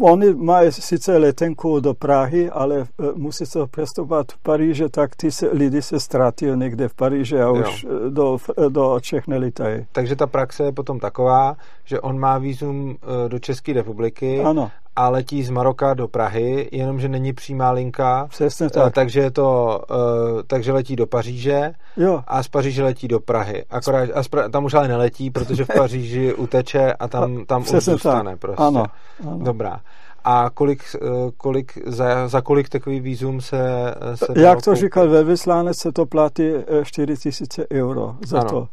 Oni 0.00 0.34
mají 0.34 0.72
sice 0.72 1.16
letenku 1.16 1.80
do 1.80 1.94
Prahy, 1.94 2.50
ale 2.50 2.86
musí 3.14 3.46
se 3.46 3.58
přestupovat 3.66 4.32
v 4.32 4.38
Paríže, 4.38 4.88
tak 4.88 5.16
ty 5.16 5.30
se, 5.30 5.48
lidi 5.52 5.82
se 5.82 6.00
ztratí 6.00 6.46
někde 6.54 6.88
v 6.88 6.94
Paríži 6.94 7.36
a 7.36 7.42
jo. 7.42 7.54
už 7.54 7.86
do, 8.08 8.38
do 8.68 9.00
Čech 9.00 9.26
nelitají. 9.26 9.86
Takže 9.92 10.16
ta 10.16 10.26
praxe 10.26 10.64
je 10.64 10.72
potom 10.72 11.00
taková, 11.00 11.56
že 11.84 12.00
on 12.00 12.18
má 12.18 12.38
výzum 12.38 12.96
do 13.28 13.38
České 13.38 13.72
republiky 13.72 14.40
ano 14.40 14.70
a 14.98 15.08
letí 15.08 15.42
z 15.42 15.50
Maroka 15.50 15.94
do 15.94 16.08
Prahy, 16.08 16.68
jenomže 16.72 17.08
není 17.08 17.32
přímá 17.32 17.70
linka. 17.70 18.26
Přesně 18.30 18.66
eh, 18.66 18.70
tak. 18.70 18.94
Takže, 18.94 19.20
je 19.20 19.30
to, 19.30 19.80
uh, 19.90 20.42
takže 20.46 20.72
letí 20.72 20.96
do 20.96 21.06
Paříže 21.06 21.72
jo. 21.96 22.22
a 22.26 22.42
z 22.42 22.48
Paříže 22.48 22.82
letí 22.82 23.08
do 23.08 23.20
Prahy. 23.20 23.64
Akorát, 23.70 24.10
a 24.14 24.22
pra, 24.30 24.48
tam 24.48 24.64
už 24.64 24.74
ale 24.74 24.88
neletí, 24.88 25.30
protože 25.30 25.64
v 25.64 25.68
Paříži 25.76 26.34
uteče 26.38 26.92
a 26.92 27.08
tam, 27.08 27.44
tam 27.46 27.62
už 27.62 27.68
zůstane. 27.68 28.36
Prostě. 28.36 28.62
Ano, 28.62 28.84
ano. 29.26 29.38
Dobrá. 29.42 29.80
A 30.24 30.50
kolik, 30.54 30.82
eh, 30.94 31.06
kolik, 31.36 31.78
za, 31.86 32.28
za 32.28 32.40
kolik 32.40 32.68
takový 32.68 33.00
výzum 33.00 33.40
se, 33.40 33.94
se 34.14 34.26
Jak 34.36 34.62
to 34.62 34.74
říkal 34.74 35.08
velvyslanec, 35.08 35.78
se 35.78 35.92
to 35.92 36.06
platí 36.06 36.50
4 36.84 37.16
tisíce 37.16 37.66
euro 37.72 38.16
za 38.26 38.40
ano. 38.40 38.50
to. 38.50 38.68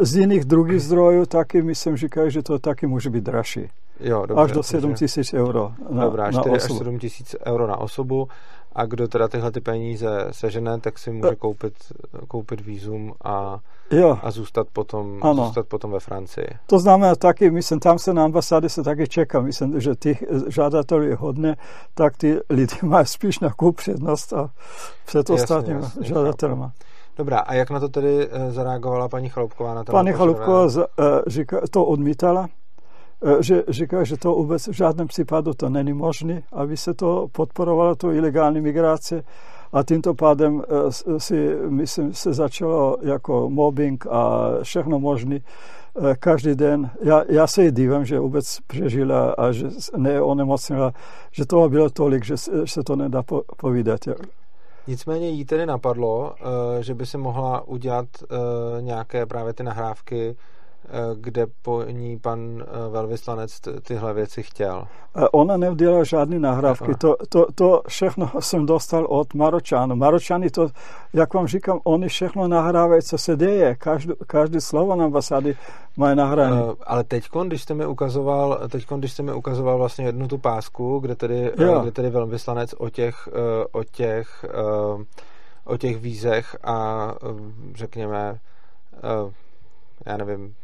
Z 0.00 0.16
jiných 0.16 0.44
druhých 0.44 0.82
zdrojů 0.82 1.26
taky 1.26 1.62
myslím, 1.62 1.96
říkají, 1.96 2.30
že 2.30 2.42
to 2.42 2.58
taky 2.58 2.86
může 2.86 3.10
být 3.10 3.24
dražší. 3.24 3.68
Jo, 4.00 4.26
dobře, 4.26 4.44
až 4.44 4.52
do 4.52 4.62
7 4.62 4.94
tisíc 4.94 5.34
euro 5.34 5.72
na, 5.90 6.04
Dobrá, 6.04 6.32
4 6.32 6.48
na 6.48 6.56
až 6.56 6.62
7 6.62 6.98
tisíc 6.98 7.36
euro 7.46 7.66
na 7.66 7.76
osobu 7.76 8.28
a 8.72 8.86
kdo 8.86 9.08
teda 9.08 9.28
tyhle 9.28 9.52
ty 9.52 9.60
peníze 9.60 10.26
sežene, 10.30 10.80
tak 10.80 10.98
si 10.98 11.10
může 11.10 11.34
koupit, 11.36 11.74
koupit 12.28 12.60
výzum 12.60 13.12
a, 13.24 13.58
jo. 13.90 14.18
a 14.22 14.30
zůstat, 14.30 14.66
potom, 14.72 15.18
ano. 15.22 15.46
zůstat 15.46 15.66
potom 15.66 15.90
ve 15.90 16.00
Francii. 16.00 16.46
To 16.66 16.78
znamená 16.78 17.14
taky, 17.14 17.50
myslím, 17.50 17.80
tam 17.80 17.98
se 17.98 18.14
na 18.14 18.24
ambasády 18.24 18.68
se 18.68 18.82
taky 18.82 19.08
čeká. 19.08 19.40
Myslím, 19.40 19.80
že 19.80 19.94
těch 19.94 20.24
žádatelů 20.48 21.02
je 21.02 21.14
hodně, 21.14 21.56
tak 21.94 22.16
ty 22.16 22.38
lidi 22.50 22.76
mají 22.82 23.06
spíš 23.06 23.40
na 23.40 23.52
koup 23.52 23.76
přednost 23.76 24.32
a 24.32 24.50
před 25.06 25.30
ostatními 25.30 25.80
žádatelema. 26.00 26.72
Dobrá, 27.18 27.38
a 27.38 27.54
jak 27.54 27.70
na 27.70 27.80
to 27.80 27.88
tedy 27.88 28.28
eh, 28.30 28.50
zareagovala 28.50 29.08
paní 29.08 29.28
Chalupková? 29.28 29.74
Na 29.74 29.84
paní 29.84 30.12
Chalupková 30.12 30.64
uh, 30.64 30.72
to 31.70 31.84
odmítala, 31.84 32.48
E, 33.22 33.42
že 33.42 33.64
říká, 33.68 34.04
že 34.04 34.16
to 34.16 34.34
vůbec 34.34 34.68
v 34.68 34.72
žádném 34.72 35.06
případu 35.06 35.54
to 35.54 35.68
není 35.68 35.92
možné, 35.92 36.42
aby 36.52 36.76
se 36.76 36.94
to 36.94 37.26
podporovalo, 37.32 37.94
to 37.94 38.12
ilegální 38.12 38.60
migrace. 38.60 39.22
A 39.72 39.82
tímto 39.82 40.14
pádem 40.14 40.62
si, 41.18 41.56
myslím, 41.68 42.14
se 42.14 42.32
začalo 42.32 42.96
jako 43.02 43.50
mobbing 43.50 44.06
a 44.10 44.50
všechno 44.62 44.98
možné 44.98 45.40
každý 46.18 46.54
den. 46.54 46.90
Já, 47.02 47.22
já 47.28 47.46
se 47.46 47.64
jí 47.64 47.70
divím, 47.70 48.04
že 48.04 48.18
vůbec 48.18 48.58
přežila 48.66 49.34
a 49.38 49.52
že 49.52 49.66
neonemocnila, 49.96 50.92
že 51.30 51.46
toho 51.46 51.68
bylo 51.68 51.90
tolik, 51.90 52.24
že, 52.24 52.36
se 52.64 52.82
to 52.82 52.96
nedá 52.96 53.22
povídat. 53.56 54.00
Nicméně 54.88 55.28
jí 55.28 55.44
tedy 55.44 55.66
napadlo, 55.66 56.34
že 56.80 56.94
by 56.94 57.06
se 57.06 57.18
mohla 57.18 57.68
udělat 57.68 58.06
nějaké 58.80 59.26
právě 59.26 59.52
ty 59.52 59.62
nahrávky 59.62 60.36
Eh, 60.38 60.57
kde 61.14 61.46
po 61.62 61.82
ní 61.82 62.18
pan 62.18 62.62
eh, 62.62 62.88
velvyslanec 62.90 63.60
tyhle 63.82 64.14
věci 64.14 64.42
chtěl. 64.42 64.86
Ona 65.32 65.56
neudělala 65.56 66.04
žádné 66.04 66.38
nahrávky. 66.38 66.94
To, 66.94 67.16
to, 67.28 67.46
to 67.54 67.82
všechno 67.88 68.30
jsem 68.40 68.66
dostal 68.66 69.06
od 69.08 69.34
Maročanů. 69.34 69.96
Maročany 69.96 70.50
to, 70.50 70.68
jak 71.12 71.34
vám 71.34 71.46
říkám, 71.46 71.80
oni 71.84 72.08
všechno 72.08 72.48
nahrávají, 72.48 73.02
co 73.02 73.18
se 73.18 73.36
děje. 73.36 73.74
Každý, 73.74 74.12
každý 74.26 74.60
slovo 74.60 74.96
na 74.96 75.04
ambasády 75.04 75.56
má 75.96 76.14
nahrané. 76.14 76.62
Ale 76.86 77.04
teď, 77.04 77.28
když 77.46 77.62
jste 77.62 77.74
mi 77.74 77.86
ukazoval, 77.86 78.60
teď, 78.68 78.86
když 78.96 79.12
jste 79.12 79.22
mi 79.22 79.32
ukazoval 79.32 79.78
vlastně 79.78 80.04
jednu 80.04 80.28
tu 80.28 80.38
pásku, 80.38 80.98
kde 80.98 81.14
tedy, 81.14 81.52
kde 81.82 81.92
tedy 81.92 82.10
velvyslanec 82.10 82.74
o 82.78 82.90
těch, 82.90 83.28
o 83.72 83.84
těch, 83.84 84.44
o 85.64 85.76
těch 85.76 85.96
vízech 85.98 86.56
a 86.64 87.08
řekněme 87.74 88.38
já 90.06 90.16
nevím, 90.16 90.54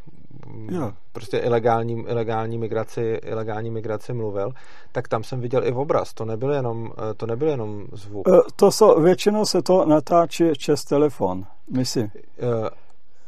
jo. 0.71 0.91
prostě 1.11 1.37
ilegální, 1.37 1.93
ilegální, 2.07 2.57
migraci, 2.57 3.19
ilegální 3.23 3.71
migraci 3.71 4.13
mluvil, 4.13 4.51
tak 4.91 5.07
tam 5.07 5.23
jsem 5.23 5.41
viděl 5.41 5.67
i 5.67 5.71
obraz. 5.71 6.13
To 6.13 6.25
nebyl 6.25 6.51
jenom, 6.51 6.91
eh, 6.97 7.13
to 7.13 7.25
nebyl 7.25 7.47
jenom 7.47 7.85
zvuk. 7.91 8.27
Eh, 8.27 8.39
to 8.55 8.71
so, 8.71 9.01
většinou 9.01 9.45
se 9.45 9.61
to 9.61 9.85
natáčí 9.85 10.51
přes 10.51 10.83
telefon, 10.83 11.45
myslím. 11.71 12.11
Eh, 12.15 12.69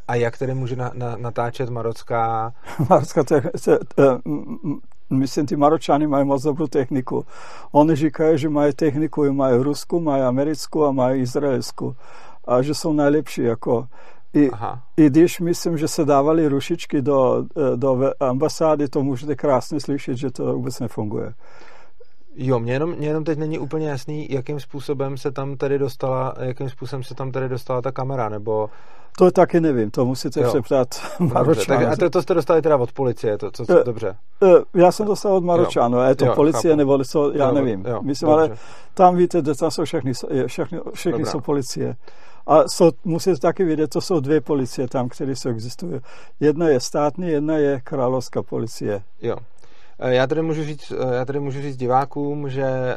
a 0.08 0.16
jak 0.16 0.38
tedy 0.38 0.54
může 0.54 0.76
na, 0.76 0.92
na, 0.94 1.18
natáčet 1.18 1.70
marocká... 1.70 2.54
marocká 2.90 3.24
te, 3.24 3.42
te, 3.96 4.20
myslím, 5.10 5.46
ty 5.46 5.56
Maročani 5.56 6.08
mají 6.08 6.26
moc 6.26 6.44
dobrou 6.44 6.68
techniku. 6.68 7.26
Oni 7.72 7.96
říkají, 7.96 8.38
že 8.38 8.50
mají 8.50 8.74
techniku, 8.74 9.34
mají 9.34 9.58
ruskou, 9.58 10.00
mají 10.00 10.24
americkou 10.24 10.86
a 10.86 10.92
mají 10.92 11.22
izraelskou. 11.22 11.96
A 12.48 12.62
že 12.62 12.74
jsou 12.74 12.94
nejlepší, 12.94 13.44
jako 13.44 13.88
i, 14.38 14.52
I 14.98 15.10
když 15.10 15.40
myslím, 15.40 15.78
že 15.78 15.88
se 15.88 16.06
dávali 16.06 16.48
rušičky 16.48 17.02
do, 17.02 17.46
do 17.76 18.12
ambasády, 18.20 18.88
to 18.88 19.04
můžete 19.04 19.36
krásně 19.36 19.80
slyšet, 19.80 20.16
že 20.16 20.32
to 20.32 20.54
vůbec 20.54 20.80
nefunguje. 20.80 21.34
Jo, 22.40 22.60
mě 22.60 22.74
jenom, 22.74 22.96
mě 22.96 23.08
jenom 23.08 23.24
teď 23.24 23.40
není 23.40 23.60
úplně 23.60 23.90
jasný, 23.90 24.28
jakým 24.30 24.60
způsobem 24.60 25.18
se 25.18 25.32
tam 25.32 25.58
tady 25.58 25.80
dostala, 25.80 26.34
jakým 26.40 26.70
způsobem 26.70 27.04
se 27.04 27.16
tam 27.16 27.32
tady 27.32 27.50
dostala 27.50 27.82
ta 27.82 27.92
kamera, 27.92 28.30
nebo... 28.30 28.70
To 29.18 29.32
taky 29.32 29.60
nevím, 29.60 29.92
to 29.92 30.06
musíte 30.06 30.42
jo. 30.42 30.52
se 30.52 30.62
ptát 30.62 30.88
Maročánu. 31.20 31.88
a 31.88 31.96
to, 31.96 32.10
to 32.10 32.22
jste 32.22 32.34
dostali 32.34 32.62
teda 32.62 32.78
od 32.78 32.92
policie, 32.92 33.38
to, 33.38 33.52
co, 33.52 33.66
co, 33.66 33.78
uh, 33.78 33.84
dobře. 33.84 34.16
Uh, 34.42 34.82
já 34.82 34.92
jsem 34.92 35.06
dostal 35.06 35.36
od 35.36 35.44
Maročánu, 35.44 36.02
je 36.02 36.16
to 36.16 36.26
jo, 36.26 36.34
policie 36.36 36.72
chápu. 36.72 36.78
nebo 36.78 37.04
co, 37.04 37.32
já 37.32 37.52
nevím. 37.52 37.86
Jo, 37.88 38.02
Myslím, 38.02 38.30
dobře. 38.30 38.44
ale 38.44 38.58
tam 38.94 39.16
víte, 39.16 39.42
že 39.46 39.56
tam 39.56 39.72
jsou 39.72 39.84
všechny, 39.84 40.12
všechny, 40.48 40.80
všechny 40.94 41.26
jsou 41.26 41.40
policie. 41.40 41.96
A 42.48 42.68
jsou, 42.68 42.92
musíte 43.06 43.38
taky 43.38 43.64
vědět, 43.64 43.88
to 43.88 44.02
jsou 44.02 44.20
dvě 44.20 44.42
policie 44.42 44.88
tam, 44.88 45.10
které 45.10 45.36
jsou 45.36 45.50
existují. 45.50 46.00
Jedna 46.40 46.68
je 46.68 46.80
státní, 46.80 47.28
jedna 47.30 47.58
je 47.58 47.82
královská 47.84 48.44
policie. 48.44 49.02
Jo. 49.22 49.36
Eh, 50.00 50.14
já 50.14 50.28
tady 50.28 50.42
můžu 50.42 50.64
říct, 50.64 50.92
eh, 50.92 51.16
já 51.16 51.26
tady 51.26 51.40
můžu 51.40 51.62
říct 51.62 51.78
divákům, 51.78 52.50
že 52.50 52.96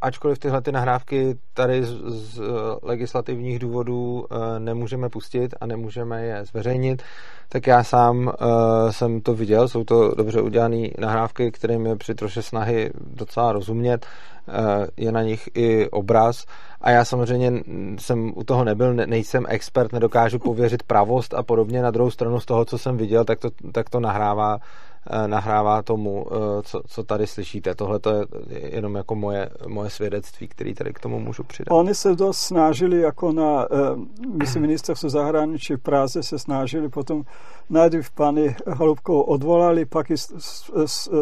ačkoliv 0.00 0.38
tyhle 0.38 0.62
ty 0.62 0.72
nahrávky 0.72 1.38
tady 1.54 1.84
z, 1.84 1.94
z 2.06 2.40
legislativních 2.82 3.58
důvodů 3.58 4.26
nemůžeme 4.58 5.08
pustit 5.08 5.54
a 5.60 5.66
nemůžeme 5.66 6.24
je 6.24 6.44
zveřejnit, 6.44 7.02
tak 7.48 7.66
já 7.66 7.84
sám 7.84 8.32
jsem 8.90 9.20
to 9.20 9.34
viděl, 9.34 9.68
jsou 9.68 9.84
to 9.84 10.14
dobře 10.14 10.40
udělané 10.40 10.88
nahrávky, 10.98 11.50
kterým 11.50 11.86
je 11.86 11.96
při 11.96 12.14
troše 12.14 12.42
snahy 12.42 12.90
docela 13.16 13.52
rozumět, 13.52 14.06
je 14.96 15.12
na 15.12 15.22
nich 15.22 15.48
i 15.54 15.90
obraz 15.90 16.46
a 16.80 16.90
já 16.90 17.04
samozřejmě 17.04 17.52
jsem 17.98 18.32
u 18.36 18.44
toho 18.44 18.64
nebyl, 18.64 18.94
nejsem 18.94 19.46
expert, 19.48 19.92
nedokážu 19.92 20.38
pověřit 20.38 20.82
pravost 20.82 21.34
a 21.34 21.42
podobně. 21.42 21.82
Na 21.82 21.90
druhou 21.90 22.10
stranu 22.10 22.40
z 22.40 22.46
toho, 22.46 22.64
co 22.64 22.78
jsem 22.78 22.96
viděl, 22.96 23.24
tak 23.24 23.38
to, 23.38 23.50
tak 23.72 23.90
to 23.90 24.00
nahrává 24.00 24.58
eh, 24.58 24.89
nahrává 25.26 25.82
tomu, 25.82 26.26
eh, 26.30 26.62
co, 26.62 26.82
co 26.86 27.04
tady 27.04 27.26
slyšíte. 27.26 27.74
Tohle 27.74 27.98
to 27.98 28.10
je 28.10 28.26
jenom 28.74 28.94
jako 28.94 29.14
moje, 29.14 29.50
moje 29.68 29.90
svědectví, 29.90 30.48
který 30.48 30.74
tady 30.74 30.92
k 30.92 31.00
tomu 31.00 31.20
můžu 31.20 31.44
přidat. 31.44 31.74
Oni 31.74 31.94
se 31.94 32.14
dost 32.14 32.38
snažili, 32.38 33.00
jako 33.00 33.32
na, 33.32 33.64
eh, 33.64 33.76
myslím, 34.26 34.62
ministerstvo 34.70 35.08
zahraničí 35.08 35.74
v 35.74 35.78
Praze 35.78 36.22
se 36.22 36.38
snažili 36.38 36.88
potom 36.88 37.22
najdřív 37.70 38.10
pani 38.10 38.56
Halubkou 38.66 39.20
odvolali, 39.20 39.84
pak 39.84 40.06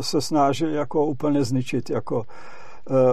se 0.01 0.21
snažili 0.21 0.75
jako 0.75 1.07
úplně 1.07 1.45
zničit, 1.45 1.91
jako 1.91 2.27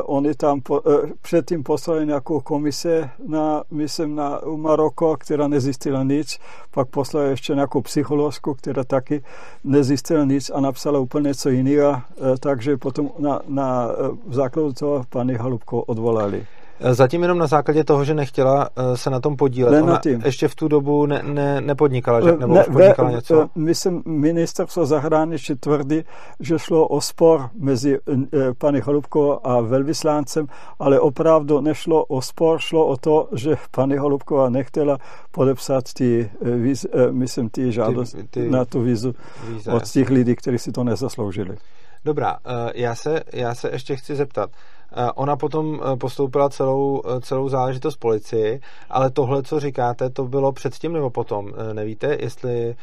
oni 0.04 0.36
tam 0.36 0.62
po, 0.62 0.82
uh, 0.82 1.10
předtím 1.22 1.64
poslali 1.64 2.06
nějakou 2.06 2.40
komise 2.40 3.10
na, 3.28 3.64
myslím, 3.72 4.16
na 4.16 4.42
Maroko, 4.56 5.18
která 5.18 5.48
nezjistila 5.48 6.04
nic, 6.04 6.40
pak 6.72 6.88
poslali 6.88 7.30
ještě 7.30 7.56
nějakou 7.56 7.82
psychologku, 7.82 8.54
která 8.54 8.84
taky 8.84 9.24
nezjistila 9.64 10.24
nic 10.26 10.50
a 10.50 10.60
napsala 10.60 11.00
úplně 11.00 11.28
něco 11.28 11.50
jiného, 11.50 11.90
uh, 11.92 11.98
takže 12.40 12.78
potom 12.78 13.10
na, 13.20 13.42
na 13.48 13.90
základu 14.30 14.74
toho 14.74 15.06
paní 15.10 15.34
Halubko 15.34 15.82
odvolali. 15.82 16.46
Eh, 16.80 16.94
zatím 16.94 17.22
jenom 17.22 17.38
na 17.38 17.48
základě 17.48 17.84
toho, 17.84 18.06
že 18.06 18.14
nechtěla 18.14 18.70
eh, 18.76 18.98
se 18.98 19.10
na 19.10 19.20
tom 19.20 19.36
podílet. 19.36 19.72
Ne 19.72 19.82
Ona 19.82 20.00
tím. 20.04 20.22
ještě 20.26 20.48
v 20.48 20.56
tu 20.56 20.68
dobu 20.68 21.06
ne, 21.06 21.24
ne, 21.24 21.62
nepodnikala, 21.62 22.22
že? 22.22 22.38
nebo 22.38 22.54
ne, 22.54 22.60
už 22.60 22.66
podnikala 22.66 23.10
ve, 23.10 23.16
něco? 23.16 23.50
Myslím, 23.56 24.04
ministerstvo 24.06 24.86
zahraničí 24.86 25.56
tvrdí, 25.56 26.04
že 26.40 26.60
šlo 26.60 26.88
o 26.88 27.02
spor 27.02 27.50
mezi 27.60 28.00
eh, 28.08 28.54
paní 28.58 28.82
Holubkou 28.82 29.40
a 29.44 29.62
velvyslancem, 29.62 30.48
ale 30.80 31.00
opravdu 31.00 31.62
nešlo 31.62 32.06
o 32.06 32.22
spor, 32.22 32.60
šlo 32.60 32.88
o 32.88 32.98
to, 32.98 33.30
že 33.34 33.56
paní 33.72 33.98
Holubková 33.98 34.50
nechtěla 34.50 34.98
podepsat 35.32 35.94
ty, 35.94 36.32
víz, 36.42 36.86
myslím, 37.12 37.50
ty 37.50 37.72
žádosti 37.72 38.24
ty, 38.24 38.28
ty 38.28 38.50
na 38.50 38.66
tu 38.66 38.82
vízu 38.82 39.16
víze. 39.48 39.72
od 39.72 39.92
těch 39.92 40.10
lidí, 40.10 40.36
kteří 40.36 40.58
si 40.58 40.72
to 40.72 40.84
nezasloužili. 40.84 41.58
Dobrá, 42.06 42.38
já 42.74 42.96
se, 42.96 43.24
já 43.34 43.56
se 43.56 43.70
ještě 43.70 43.96
chci 43.96 44.16
zeptat. 44.16 44.50
Eh, 44.92 45.12
ona 45.16 45.36
potom 45.36 45.80
eh, 45.84 45.96
postoupila 45.96 46.50
celou, 46.50 47.02
eh, 47.06 47.22
celou 47.22 47.50
záležitost 47.50 47.98
policii, 47.98 48.62
ale 48.90 49.10
tohle, 49.10 49.44
co 49.44 49.60
říkáte, 49.60 50.10
to 50.10 50.24
bylo 50.24 50.52
předtím 50.52 50.94
nebo 50.94 51.10
potom? 51.10 51.54
Nevíte, 51.74 52.18
jestli 52.20 52.76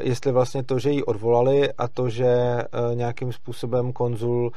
jestli 0.00 0.32
vlastně 0.32 0.62
to, 0.62 0.78
že 0.78 0.90
ji 0.90 1.02
odvolali 1.02 1.72
a 1.72 1.88
to, 1.88 2.08
že 2.08 2.62
nějakým 2.94 3.32
způsobem 3.32 3.92
konzul 3.92 4.52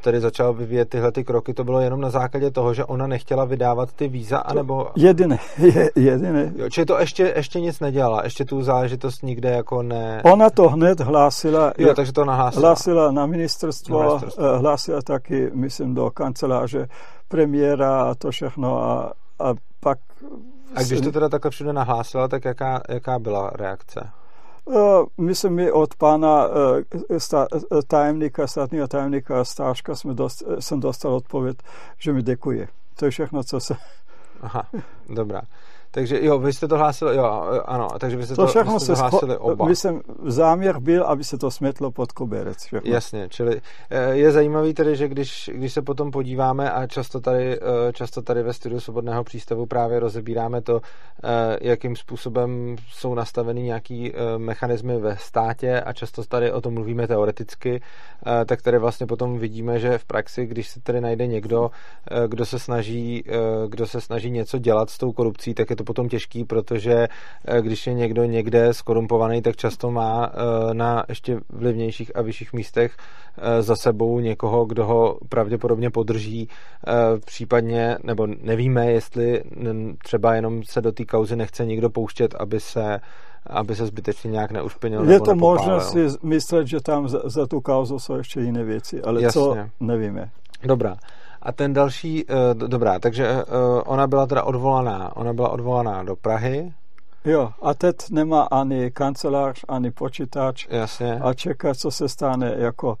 tedy 0.00 0.20
začal 0.20 0.52
vyvíjet 0.52 0.88
tyhle 0.88 1.12
ty 1.12 1.24
kroky, 1.24 1.54
to 1.54 1.64
bylo 1.64 1.80
jenom 1.80 2.00
na 2.00 2.10
základě 2.10 2.50
toho, 2.50 2.74
že 2.74 2.84
ona 2.84 3.06
nechtěla 3.06 3.44
vydávat 3.44 3.92
ty 3.92 4.08
víza, 4.08 4.38
anebo... 4.38 4.88
Jediné, 4.96 5.38
je, 5.58 5.90
jediné. 5.96 6.52
Jo, 6.56 6.70
čili 6.70 6.86
to 6.86 6.98
ještě, 6.98 7.32
ještě 7.36 7.60
nic 7.60 7.80
nedělala, 7.80 8.24
ještě 8.24 8.44
tu 8.44 8.62
záležitost 8.62 9.22
nikde 9.22 9.50
jako 9.50 9.82
ne... 9.82 10.22
Ona 10.24 10.50
to 10.50 10.68
hned 10.68 11.00
hlásila. 11.00 11.72
Jo, 11.78 11.94
takže 11.94 12.12
to 12.12 12.24
nahlásila. 12.24 12.68
Hlásila 12.68 13.10
na 13.12 13.26
ministerstvo, 13.26 14.02
na 14.02 14.08
ministerstvo. 14.08 14.58
hlásila 14.58 15.02
taky, 15.02 15.50
myslím, 15.54 15.94
do 15.94 16.10
kanceláře 16.30 16.88
premiéra 17.28 18.02
a 18.02 18.14
to 18.14 18.30
všechno 18.30 18.82
a, 18.82 19.12
a 19.38 19.54
pak... 19.80 19.98
A 20.74 20.82
když 20.82 21.00
to 21.00 21.12
teda 21.12 21.28
takhle 21.28 21.50
všude 21.50 21.72
nahlásila, 21.72 22.28
tak 22.28 22.44
jaká, 22.44 22.82
jaká 22.88 23.18
byla 23.18 23.50
reakce? 23.54 24.10
Eh, 24.70 25.04
myslím, 25.18 25.52
my 25.52 25.72
od 25.72 25.94
pana 25.94 26.46
eh, 27.10 27.16
eh, 27.16 27.82
tajemníka, 27.86 28.46
státního 28.46 28.88
tajemníka 28.88 29.44
Stáška 29.44 29.94
jsme 29.94 30.14
dost, 30.14 30.42
jsem 30.58 30.80
dostal 30.80 31.14
odpověď, 31.14 31.56
že 31.98 32.12
mi 32.12 32.22
děkuje. 32.22 32.68
To 32.96 33.04
je 33.04 33.10
všechno, 33.10 33.44
co 33.44 33.60
se... 33.60 33.74
Aha, 34.40 34.62
dobrá. 35.08 35.42
Takže 35.92 36.18
jo, 36.22 36.38
vy 36.38 36.52
jste 36.52 36.68
to 36.68 36.76
hlásili, 36.78 37.16
jo, 37.16 37.24
ano, 37.64 37.88
takže 38.00 38.16
vy 38.16 38.24
jste 38.24 38.34
to, 38.34 38.42
to, 38.42 38.48
všechno 38.48 38.74
vy 38.74 38.80
jste 38.80 38.92
to 38.92 38.98
hlásili 38.98 39.36
oba. 39.36 39.66
Myslím, 39.66 40.02
záměr 40.24 40.80
byl, 40.80 41.04
aby 41.04 41.24
se 41.24 41.38
to 41.38 41.50
smetlo 41.50 41.90
pod 41.90 42.12
koberec. 42.12 42.58
Všechno. 42.58 42.92
Jasně, 42.92 43.28
čili 43.28 43.60
eh, 43.90 44.12
je 44.12 44.32
zajímavý 44.32 44.74
tedy, 44.74 44.96
že 44.96 45.08
když, 45.08 45.50
když 45.54 45.72
se 45.72 45.82
potom 45.82 46.10
podíváme 46.10 46.70
a 46.70 46.86
často 46.86 47.20
tady, 47.20 47.58
eh, 47.58 47.92
často 47.92 48.22
tady 48.22 48.42
ve 48.42 48.52
studiu 48.52 48.80
Svobodného 48.80 49.24
přístavu 49.24 49.66
právě 49.66 50.00
rozebíráme 50.00 50.60
to, 50.60 50.80
eh, 51.24 51.58
jakým 51.60 51.96
způsobem 51.96 52.76
jsou 52.88 53.14
nastaveny 53.14 53.62
nějaký 53.62 54.12
mechanismy 54.36 54.98
ve 54.98 55.16
státě 55.16 55.80
a 55.80 55.92
často 55.92 56.24
tady 56.24 56.52
o 56.52 56.60
tom 56.60 56.74
mluvíme 56.74 57.06
teoreticky, 57.06 57.82
tak 58.46 58.62
tady 58.62 58.78
vlastně 58.78 59.06
potom 59.06 59.38
vidíme, 59.38 59.78
že 59.78 59.98
v 59.98 60.04
praxi, 60.04 60.46
když 60.46 60.68
se 60.68 60.80
tady 60.80 61.00
najde 61.00 61.26
někdo, 61.26 61.70
kdo 62.26 62.46
se 62.46 62.58
snaží, 62.58 63.24
kdo 63.68 63.86
se 63.86 64.00
snaží 64.00 64.30
něco 64.30 64.58
dělat 64.58 64.90
s 64.90 64.98
tou 64.98 65.12
korupcí, 65.12 65.54
tak 65.54 65.70
je 65.70 65.76
to 65.80 65.84
potom 65.84 66.08
těžký, 66.08 66.44
protože 66.44 67.08
eh, 67.44 67.62
když 67.62 67.86
je 67.86 67.94
někdo 67.94 68.24
někde 68.24 68.74
skorumpovaný, 68.74 69.42
tak 69.42 69.56
často 69.56 69.90
má 69.90 70.32
eh, 70.32 70.74
na 70.74 71.04
ještě 71.08 71.40
vlivnějších 71.48 72.16
a 72.16 72.22
vyšších 72.22 72.52
místech 72.52 72.96
eh, 73.38 73.62
za 73.62 73.76
sebou 73.76 74.20
někoho, 74.20 74.64
kdo 74.64 74.86
ho 74.86 75.18
pravděpodobně 75.28 75.90
podrží, 75.90 76.48
případně, 77.26 77.98
nebo 78.02 78.26
nevíme, 78.26 78.92
jestli 78.92 79.42
třeba 80.04 80.34
jenom 80.34 80.62
se 80.62 80.80
do 80.80 80.92
té 80.92 81.04
kauzy 81.04 81.36
nechce 81.36 81.66
nikdo 81.66 81.90
pouštět, 81.90 82.34
aby 82.38 82.60
se 82.60 83.00
aby 83.46 83.76
se 83.76 83.86
zbytečně 83.86 84.30
nějak 84.30 84.50
neušpinil. 84.50 85.10
Je 85.10 85.20
to 85.20 85.34
možné 85.34 85.80
si 85.80 86.06
myslet, 86.22 86.66
že 86.66 86.80
tam 86.80 87.08
za, 87.08 87.20
za 87.24 87.46
tu 87.46 87.60
kauzu 87.60 87.98
jsou 87.98 88.14
ještě 88.14 88.40
jiné 88.40 88.64
věci, 88.64 89.02
ale 89.02 89.22
Jasně. 89.22 89.40
co 89.40 89.56
nevíme. 89.80 90.30
Dobrá. 90.62 90.96
A 91.42 91.52
ten 91.52 91.72
další, 91.72 92.24
uh, 92.24 92.68
dobrá, 92.68 92.98
takže 92.98 93.34
uh, 93.34 93.42
ona 93.86 94.06
byla 94.06 94.26
teda 94.26 94.42
odvolaná, 94.42 95.16
ona 95.16 95.32
byla 95.32 95.48
odvolaná 95.48 96.02
do 96.02 96.16
Prahy. 96.16 96.72
Jo, 97.24 97.50
a 97.62 97.74
teď 97.74 97.96
nemá 98.10 98.42
ani 98.42 98.90
kancelář, 98.90 99.64
ani 99.68 99.90
počítač. 99.90 100.66
Jasně. 100.70 101.20
A 101.20 101.34
čeká, 101.34 101.74
co 101.74 101.90
se 101.90 102.08
stane, 102.08 102.54
jako 102.58 102.98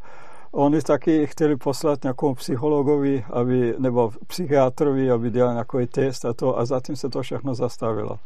Oni 0.52 0.82
taky 0.82 1.26
chtěli 1.26 1.56
poslat 1.56 2.02
nějakou 2.02 2.34
psychologovi, 2.34 3.24
aby, 3.32 3.74
nebo 3.78 4.10
psychiatrovi, 4.26 5.10
aby 5.10 5.30
dělal 5.30 5.52
nějaký 5.52 5.86
test 5.86 6.24
a 6.24 6.32
to 6.32 6.58
a 6.58 6.64
zatím 6.64 6.96
se 6.96 7.08
to 7.08 7.22
všechno 7.22 7.54
zastavilo. 7.54 8.18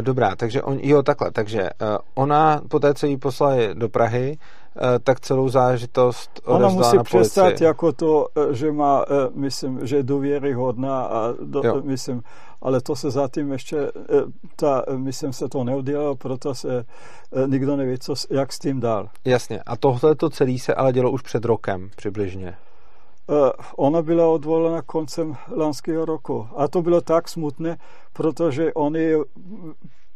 Dobrá, 0.00 0.36
takže 0.36 0.62
on, 0.62 0.78
jo, 0.82 1.02
takhle, 1.02 1.30
takže 1.30 1.70
ona 2.14 2.60
po 2.68 2.78
té, 2.78 2.94
co 2.94 3.06
ji 3.06 3.16
poslali 3.16 3.70
do 3.74 3.88
Prahy, 3.88 4.38
Eh, 4.38 4.61
tak 5.04 5.20
celou 5.20 5.48
zážitost 5.48 6.40
Ona 6.44 6.68
musí 6.68 6.96
na 6.96 7.04
přestat 7.04 7.60
jako 7.60 7.92
to, 7.92 8.26
eh, 8.36 8.54
že 8.54 8.72
má, 8.72 9.04
eh, 9.08 9.30
myslím, 9.34 9.86
že 9.86 9.96
je 9.96 10.02
důvěryhodná 10.02 11.04
a 11.04 11.34
do, 11.44 11.62
myslím, 11.84 12.22
ale 12.62 12.80
to 12.80 12.96
se 12.96 13.10
zatím 13.10 13.52
ještě, 13.52 13.92
ta, 14.56 14.84
myslím, 14.96 15.32
se 15.32 15.48
to 15.48 15.64
neudělalo, 15.64 16.16
proto 16.16 16.54
se 16.54 16.84
nikdo 17.46 17.76
neví, 17.76 17.98
co, 17.98 18.14
jak 18.30 18.52
s 18.52 18.58
tím 18.58 18.80
dál. 18.80 19.08
Jasně. 19.24 19.60
A 19.66 19.76
tohle 19.76 20.14
to 20.14 20.30
celé 20.30 20.58
se 20.58 20.74
ale 20.74 20.92
dělo 20.92 21.10
už 21.10 21.22
před 21.22 21.44
rokem 21.44 21.90
přibližně. 21.96 22.56
Ona 23.76 24.02
byla 24.02 24.26
odvolena 24.26 24.82
koncem 24.82 25.36
lanského 25.56 26.04
roku. 26.04 26.48
A 26.56 26.68
to 26.68 26.82
bylo 26.82 27.00
tak 27.00 27.28
smutné, 27.28 27.78
protože 28.12 28.72
oni 28.74 29.14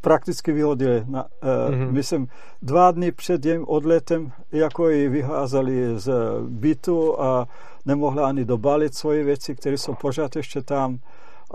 prakticky 0.00 0.52
vyhodili. 0.52 1.04
Na, 1.06 1.24
uh, 1.24 1.28
mm-hmm. 1.74 1.90
Myslím, 1.90 2.28
dva 2.62 2.90
dny 2.90 3.12
před 3.12 3.46
jejím 3.46 3.64
odletem, 3.68 4.32
jako 4.52 4.88
ji 4.88 5.08
vyházeli 5.08 5.98
z 5.98 6.12
bytu 6.48 7.20
a 7.20 7.48
nemohla 7.86 8.28
ani 8.28 8.44
dobalit 8.44 8.94
svoje 8.94 9.24
věci, 9.24 9.54
které 9.54 9.78
jsou 9.78 9.94
pořád 9.94 10.36
ještě 10.36 10.62
tam. 10.62 10.98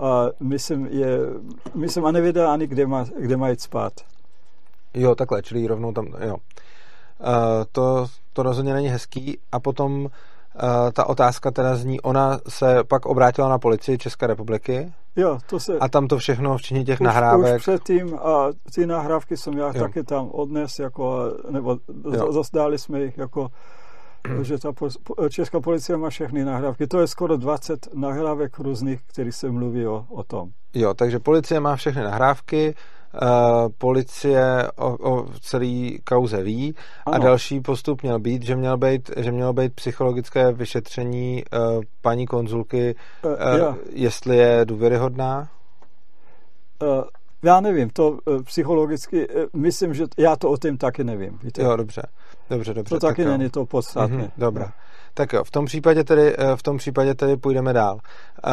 A 0.00 0.26
myslím, 0.40 0.86
je, 0.86 1.18
myslím 1.74 2.04
a 2.04 2.10
nevěděla 2.10 2.52
ani, 2.52 2.66
kde 2.66 2.86
má, 2.86 3.04
kde 3.18 3.36
má 3.36 3.48
jít 3.48 3.60
spát. 3.60 3.92
Jo, 4.94 5.14
takhle, 5.14 5.42
čili 5.42 5.66
rovnou 5.66 5.92
tam, 5.92 6.06
jo. 6.20 6.36
Uh, 6.36 6.38
to, 7.72 8.06
to 8.32 8.42
rozhodně 8.42 8.74
není 8.74 8.88
hezký. 8.88 9.38
A 9.52 9.60
potom 9.60 10.04
uh, 10.04 10.10
ta 10.92 11.04
otázka 11.04 11.50
teda 11.50 11.76
zní, 11.76 12.00
ona 12.00 12.38
se 12.48 12.84
pak 12.84 13.06
obrátila 13.06 13.48
na 13.48 13.58
policii 13.58 13.98
České 13.98 14.26
republiky 14.26 14.92
Jo, 15.16 15.38
to 15.46 15.60
se... 15.60 15.78
A 15.78 15.88
tam 15.88 16.08
to 16.08 16.18
všechno, 16.18 16.56
včetně 16.56 16.84
těch 16.84 17.00
už, 17.00 17.04
nahrávek. 17.04 17.56
Už 17.56 17.62
předtím 17.62 18.14
a 18.14 18.48
ty 18.74 18.86
nahrávky 18.86 19.36
jsem 19.36 19.58
já 19.58 19.66
jo. 19.66 19.72
taky 19.72 20.04
tam 20.04 20.28
odnes, 20.32 20.78
jako, 20.78 21.32
nebo 21.50 21.78
zasdáli 22.30 22.78
jsme 22.78 23.00
jich 23.00 23.18
jako 23.18 23.48
že 24.42 24.58
ta 24.58 24.72
česká 25.28 25.60
policie 25.60 25.96
má 25.96 26.10
všechny 26.10 26.44
nahrávky. 26.44 26.86
To 26.86 27.00
je 27.00 27.06
skoro 27.06 27.36
20 27.36 27.88
nahrávek 27.94 28.58
různých, 28.58 29.00
který 29.06 29.32
se 29.32 29.50
mluví 29.50 29.86
o, 29.86 30.04
o 30.08 30.22
tom. 30.22 30.50
Jo, 30.74 30.94
takže 30.94 31.18
policie 31.18 31.60
má 31.60 31.76
všechny 31.76 32.02
nahrávky, 32.02 32.74
policie 33.78 34.70
o, 34.76 35.10
o 35.10 35.26
celý 35.40 35.98
kauze 36.04 36.42
ví 36.42 36.74
ano. 37.06 37.16
a 37.16 37.18
další 37.18 37.60
postup 37.60 38.02
měl 38.02 38.18
být, 38.18 38.42
že 38.42 38.56
mělo 38.56 38.76
být, 38.76 39.10
že 39.16 39.32
mělo 39.32 39.52
být 39.52 39.74
psychologické 39.74 40.52
vyšetření 40.52 41.44
uh, 41.52 41.82
paní 42.00 42.26
konzulky, 42.26 42.94
uh, 43.24 43.30
uh, 43.30 43.76
jestli 43.92 44.36
je 44.36 44.64
důvěryhodná? 44.64 45.48
Uh, 46.82 47.04
já 47.42 47.60
nevím, 47.60 47.90
to 47.90 48.10
uh, 48.10 48.42
psychologicky, 48.42 49.28
uh, 49.28 49.42
myslím, 49.52 49.94
že 49.94 50.04
já 50.18 50.36
to 50.36 50.50
o 50.50 50.56
tom 50.56 50.76
taky 50.76 51.04
nevím. 51.04 51.38
Víte? 51.42 51.62
Jo, 51.62 51.76
dobře. 51.76 52.02
Dobře, 52.50 52.74
dobře. 52.74 52.94
To 52.94 53.06
taky 53.06 53.24
není 53.24 53.50
to 53.50 53.66
podstatné. 53.66 54.16
Mm-hmm, 54.16 54.30
dobré. 54.36 54.64
Tak 55.14 55.32
jo, 55.32 55.44
v 55.44 55.50
tom 55.50 55.64
případě 55.64 56.04
tedy, 56.04 56.34
eh, 56.38 56.56
v 56.56 56.62
tom 56.62 56.78
případě 56.78 57.14
tedy 57.14 57.36
půjdeme 57.36 57.72
dál. 57.72 57.94
Uh, 58.46 58.52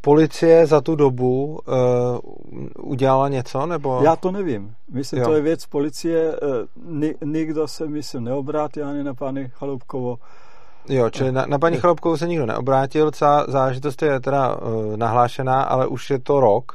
policie 0.00 0.66
za 0.66 0.80
tu 0.80 0.96
dobu 0.96 1.58
uh, 1.66 2.90
udělala 2.90 3.28
něco, 3.28 3.66
nebo? 3.66 4.00
Já 4.02 4.16
to 4.16 4.30
nevím. 4.30 4.74
Myslím, 4.92 5.20
jo. 5.20 5.28
to 5.28 5.34
je 5.34 5.40
věc 5.40 5.66
policie. 5.66 6.36
Ni, 6.84 7.14
nikdo 7.24 7.68
se, 7.68 7.86
myslím, 7.86 8.24
neobrátil 8.24 8.88
ani 8.88 9.04
na 9.04 9.14
paní 9.14 9.48
Chalupkovo. 9.48 10.18
Jo, 10.88 11.10
čili 11.10 11.32
na, 11.32 11.46
na 11.46 11.58
paní 11.58 11.76
Chalupkovou 11.76 12.16
se 12.16 12.28
nikdo 12.28 12.46
neobrátil, 12.46 13.10
celá 13.10 13.44
záležitost 13.48 14.02
je 14.02 14.20
teda 14.20 14.56
uh, 14.56 14.96
nahlášená, 14.96 15.62
ale 15.62 15.86
už 15.86 16.10
je 16.10 16.18
to 16.18 16.40
rok 16.40 16.72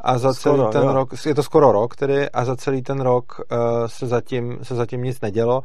a 0.00 0.18
za 0.18 0.34
skoro, 0.34 0.56
celý 0.56 0.72
ten 0.72 0.82
jo. 0.82 0.92
rok, 0.92 1.14
je 1.26 1.34
to 1.34 1.42
skoro 1.42 1.72
rok 1.72 1.96
tedy, 1.96 2.30
a 2.30 2.44
za 2.44 2.56
celý 2.56 2.82
ten 2.82 3.00
rok 3.00 3.40
uh, 3.40 3.58
se, 3.86 4.06
zatím, 4.06 4.58
se 4.62 4.74
zatím 4.74 5.02
nic 5.02 5.20
nedělo 5.20 5.62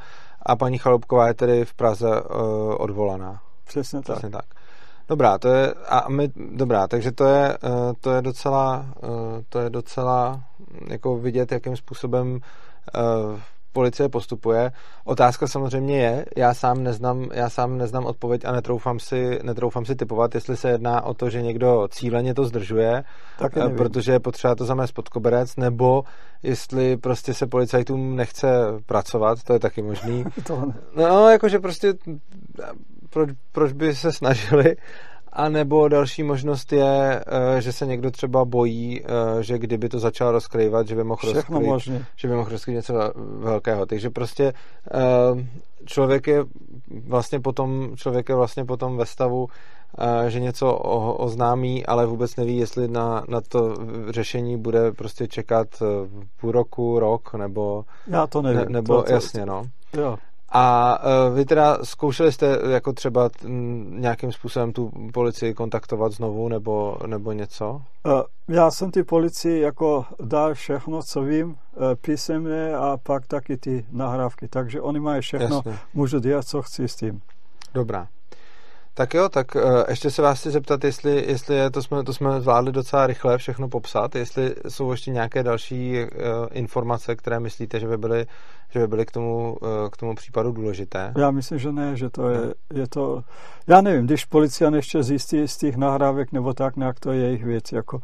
a 0.47 0.55
paní 0.55 0.77
Chalupková 0.77 1.27
je 1.27 1.33
tedy 1.33 1.65
v 1.65 1.73
Praze 1.73 2.21
uh, 2.21 2.75
odvolaná. 2.77 3.41
Přesně, 3.67 4.01
Přesně 4.01 4.29
tak. 4.29 4.45
tak. 4.45 4.59
Dobrá, 5.09 5.37
to 5.37 5.47
je, 5.47 5.73
a 5.89 6.09
my, 6.09 6.29
dobrá, 6.55 6.87
takže 6.87 7.11
to 7.11 7.25
je, 7.25 7.57
uh, 7.63 7.93
to 8.01 8.11
je 8.11 8.21
docela, 8.21 8.85
uh, 9.03 9.09
to 9.49 9.59
je 9.59 9.69
docela 9.69 10.43
jako 10.87 11.17
vidět, 11.17 11.51
jakým 11.51 11.75
způsobem 11.75 12.27
uh, 12.33 13.39
policie 13.73 14.09
postupuje. 14.09 14.71
Otázka 15.05 15.47
samozřejmě 15.47 15.97
je, 15.97 16.25
já 16.37 16.53
sám 16.53 16.83
neznám, 16.83 17.29
já 17.33 17.49
sám 17.49 17.77
neznám 17.77 18.05
odpověď 18.05 18.45
a 18.45 18.51
netroufám 18.51 18.99
si, 18.99 19.39
netroufám 19.43 19.85
si 19.85 19.95
typovat, 19.95 20.35
jestli 20.35 20.57
se 20.57 20.69
jedná 20.69 21.01
o 21.01 21.13
to, 21.13 21.29
že 21.29 21.41
někdo 21.41 21.87
cíleně 21.91 22.33
to 22.33 22.45
zdržuje, 22.45 23.03
protože 23.77 24.11
je 24.11 24.19
potřeba 24.19 24.55
to 24.55 24.65
zamést 24.65 24.93
pod 24.93 25.09
koberec, 25.09 25.55
nebo 25.55 26.03
jestli 26.43 26.97
prostě 26.97 27.33
se 27.33 27.47
policajtům 27.47 28.15
nechce 28.15 28.47
pracovat, 28.85 29.43
to 29.43 29.53
je 29.53 29.59
taky 29.59 29.81
možný. 29.81 30.25
no, 30.95 31.29
jakože 31.29 31.59
prostě 31.59 31.93
proč, 33.09 33.29
proč 33.51 33.73
by 33.73 33.95
se 33.95 34.11
snažili 34.11 34.75
a 35.33 35.49
nebo 35.49 35.87
další 35.87 36.23
možnost 36.23 36.73
je, 36.73 37.23
eh, 37.27 37.61
že 37.61 37.73
se 37.73 37.85
někdo 37.85 38.11
třeba 38.11 38.45
bojí, 38.45 39.01
eh, 39.01 39.43
že 39.43 39.59
kdyby 39.59 39.89
to 39.89 39.99
začal 39.99 40.31
rozkrývat, 40.31 40.87
že 40.87 40.95
by 40.95 41.03
mohl 41.03 41.33
rozkrývat, 41.33 41.81
že 42.15 42.27
by 42.27 42.35
mohl 42.35 42.49
rozkrývat 42.49 42.77
něco 42.77 43.13
velkého. 43.39 43.85
Takže 43.85 44.09
prostě 44.09 44.53
eh, 44.93 45.47
člověk 45.85 46.27
je 46.27 46.43
vlastně 47.07 47.39
potom, 47.39 47.91
člověk 47.95 48.29
je 48.29 48.35
vlastně 48.35 48.65
potom 48.65 48.97
ve 48.97 49.05
stavu, 49.05 49.47
že 50.27 50.39
něco 50.39 50.73
oznámí, 51.17 51.85
ale 51.85 52.05
vůbec 52.05 52.35
neví, 52.35 52.57
jestli 52.57 52.87
na, 52.87 53.23
na 53.27 53.41
to 53.41 53.75
řešení 54.09 54.57
bude 54.57 54.91
prostě 54.91 55.27
čekat 55.27 55.67
půl 56.41 56.51
roku, 56.51 56.99
rok, 56.99 57.33
nebo... 57.33 57.85
Já 58.07 58.27
to 58.27 58.41
nevím. 58.41 58.59
Ne, 58.59 58.65
nebo 58.69 58.95
to, 58.95 59.03
to, 59.03 59.13
jasně, 59.13 59.45
no. 59.45 59.63
Jo. 59.93 60.17
A 60.51 60.97
uh, 60.99 61.35
vy 61.35 61.45
teda 61.45 61.77
zkoušeli 61.83 62.31
jste 62.31 62.59
jako 62.69 62.93
třeba 62.93 63.29
nějakým 63.89 64.31
způsobem 64.31 64.73
tu 64.73 64.91
policii 65.13 65.53
kontaktovat 65.53 66.11
znovu 66.11 66.47
nebo, 66.47 66.97
nebo 67.05 67.31
něco? 67.31 67.81
Uh, 68.05 68.21
já 68.47 68.71
jsem 68.71 68.91
ty 68.91 69.03
policii 69.03 69.61
jako 69.61 70.05
dal 70.23 70.53
všechno, 70.53 71.03
co 71.03 71.21
vím, 71.21 71.49
uh, 71.49 71.55
písemně 72.01 72.75
a 72.75 72.97
pak 73.03 73.27
taky 73.27 73.57
ty 73.57 73.85
nahrávky, 73.91 74.47
takže 74.47 74.81
oni 74.81 74.99
mají 74.99 75.21
všechno, 75.21 75.55
Jasně. 75.55 75.79
můžu 75.93 76.19
dělat, 76.19 76.47
co 76.47 76.61
chci 76.61 76.87
s 76.87 76.95
tím. 76.95 77.21
Dobrá. 77.73 78.07
Tak 78.93 79.13
jo, 79.13 79.29
tak 79.29 79.47
ještě 79.89 80.11
se 80.11 80.21
vás 80.21 80.39
chci 80.39 80.51
zeptat, 80.51 80.83
jestli, 80.83 81.25
jestli 81.27 81.55
je, 81.55 81.69
to 81.69 81.81
jsme, 81.81 82.03
to 82.03 82.13
jsme 82.13 82.41
zvládli 82.41 82.71
docela 82.71 83.07
rychle 83.07 83.37
všechno 83.37 83.69
popsat, 83.69 84.15
jestli 84.15 84.55
jsou 84.67 84.91
ještě 84.91 85.11
nějaké 85.11 85.43
další 85.43 85.97
informace, 86.51 87.15
které 87.15 87.39
myslíte, 87.39 87.79
že 87.79 87.87
by 87.87 87.97
byly, 87.97 88.25
že 88.69 88.79
by 88.79 88.87
byly 88.87 89.05
k, 89.05 89.11
tomu, 89.11 89.57
uh, 89.61 89.67
k 89.91 89.97
tomu 89.97 90.15
případu 90.15 90.51
důležité? 90.51 91.13
Já 91.17 91.31
myslím, 91.31 91.59
že 91.59 91.71
ne, 91.71 91.95
že 91.95 92.09
to 92.09 92.29
je, 92.29 92.53
je 92.73 92.87
to, 92.87 93.23
já 93.67 93.81
nevím, 93.81 94.05
když 94.05 94.25
policia 94.25 94.75
ještě 94.75 95.03
zjistí 95.03 95.47
z 95.47 95.57
těch 95.57 95.75
nahrávek 95.75 96.31
nebo 96.31 96.53
tak 96.53 96.75
nějak, 96.75 96.99
to 96.99 97.11
je 97.11 97.19
jejich 97.19 97.43
věc, 97.43 97.71
jako 97.71 98.01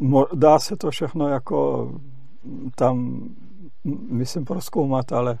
uh, 0.00 0.24
dá 0.34 0.58
se 0.58 0.76
to 0.76 0.90
všechno 0.90 1.28
jako 1.28 1.90
tam, 2.74 3.24
myslím, 4.10 4.44
proskoumat, 4.44 5.12
ale 5.12 5.38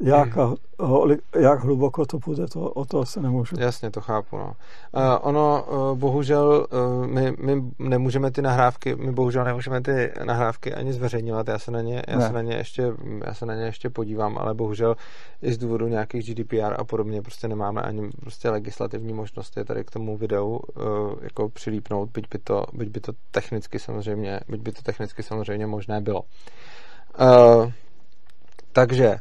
jak, 0.00 0.36
hmm. 0.36 1.16
jak 1.40 1.60
hluboko 1.60 2.06
to 2.06 2.18
půjde, 2.18 2.46
to, 2.46 2.60
o 2.60 2.84
to 2.84 3.06
se 3.06 3.20
nemůžu. 3.20 3.56
Jasně, 3.60 3.90
to 3.90 4.00
chápu. 4.00 4.36
No. 4.36 4.46
Uh, 4.46 5.02
ono, 5.20 5.64
uh, 5.64 5.98
bohužel, 5.98 6.66
uh, 6.72 7.06
my, 7.06 7.32
my 7.38 7.62
nemůžeme 7.78 8.30
ty 8.30 8.42
nahrávky, 8.42 8.96
my 8.96 9.12
bohužel 9.12 9.44
nemůžeme 9.44 9.80
ty 9.80 10.12
nahrávky 10.24 10.74
ani 10.74 10.92
zveřejňovat, 10.92 11.48
já 11.48 11.58
se 11.58 11.70
na 11.70 11.80
ně, 11.80 12.02
já 12.08 12.20
se 12.20 12.32
na 12.32 12.42
ně, 12.42 12.54
ještě, 12.54 12.92
já 13.24 13.34
se 13.34 13.46
na 13.46 13.54
ně 13.54 13.64
ještě 13.64 13.90
podívám, 13.90 14.38
ale 14.38 14.54
bohužel 14.54 14.96
i 15.42 15.52
z 15.52 15.58
důvodu 15.58 15.88
nějakých 15.88 16.34
GDPR 16.34 16.74
a 16.78 16.84
podobně 16.84 17.22
prostě 17.22 17.48
nemáme 17.48 17.82
ani 17.82 18.10
prostě 18.20 18.50
legislativní 18.50 19.12
možnosti 19.12 19.64
tady 19.64 19.84
k 19.84 19.90
tomu 19.90 20.16
videu 20.16 20.46
uh, 20.46 20.84
jako 21.20 21.48
přilípnout, 21.48 22.10
byť 22.10 22.24
by 22.32 22.38
to, 22.38 22.64
byť 22.72 22.88
by 22.88 23.00
to 23.00 23.12
technicky 23.30 23.78
samozřejmě, 23.78 24.40
byť 24.48 24.60
by 24.60 24.72
to 24.72 24.82
technicky 24.82 25.22
samozřejmě 25.22 25.66
možné 25.66 26.00
bylo. 26.00 26.22
Uh, 27.20 27.72
takže 28.72 29.16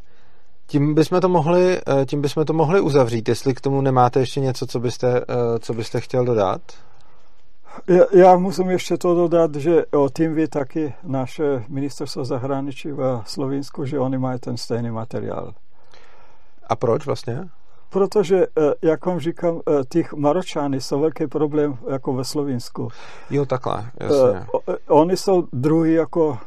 tím 0.67 0.93
bychom 0.93 1.21
to 1.21 1.29
mohli, 1.29 1.81
eh, 1.87 2.05
tím 2.05 2.21
bychom 2.21 2.45
to 2.45 2.53
mohli 2.53 2.81
uzavřít, 2.81 3.29
jestli 3.29 3.53
k 3.53 3.61
tomu 3.61 3.81
nemáte 3.81 4.19
ještě 4.19 4.39
něco, 4.39 4.67
co 4.67 4.79
byste, 4.79 5.17
eh, 5.17 5.59
co 5.59 5.73
byste 5.73 6.01
chtěl 6.01 6.25
dodat. 6.25 6.61
Já, 7.87 8.03
já 8.13 8.37
musím 8.37 8.69
ještě 8.69 8.97
to 8.97 9.15
dodat, 9.15 9.55
že 9.55 9.85
o 9.85 10.09
tím 10.09 10.35
ví 10.35 10.47
taky 10.47 10.93
naše 11.03 11.63
ministerstvo 11.67 12.25
zahraničí 12.25 12.91
v 12.91 13.23
Slovinsku, 13.25 13.85
že 13.85 13.99
oni 13.99 14.17
mají 14.17 14.39
ten 14.39 14.57
stejný 14.57 14.91
materiál. 14.91 15.53
A 16.69 16.75
proč 16.75 17.05
vlastně? 17.05 17.49
Protože, 17.89 18.37
eh, 18.37 18.73
jak 18.81 19.05
vám 19.05 19.19
říkám, 19.19 19.61
těch 19.89 20.13
Maročány 20.13 20.81
jsou 20.81 20.99
velký 20.99 21.27
problém 21.27 21.77
jako 21.89 22.13
ve 22.13 22.23
Slovinsku. 22.23 22.89
Jo, 23.29 23.45
takhle, 23.45 23.85
jasně. 23.99 24.45
Oni 24.87 25.17
jsou 25.17 25.47
druhý 25.53 25.93
jako, 25.93 26.37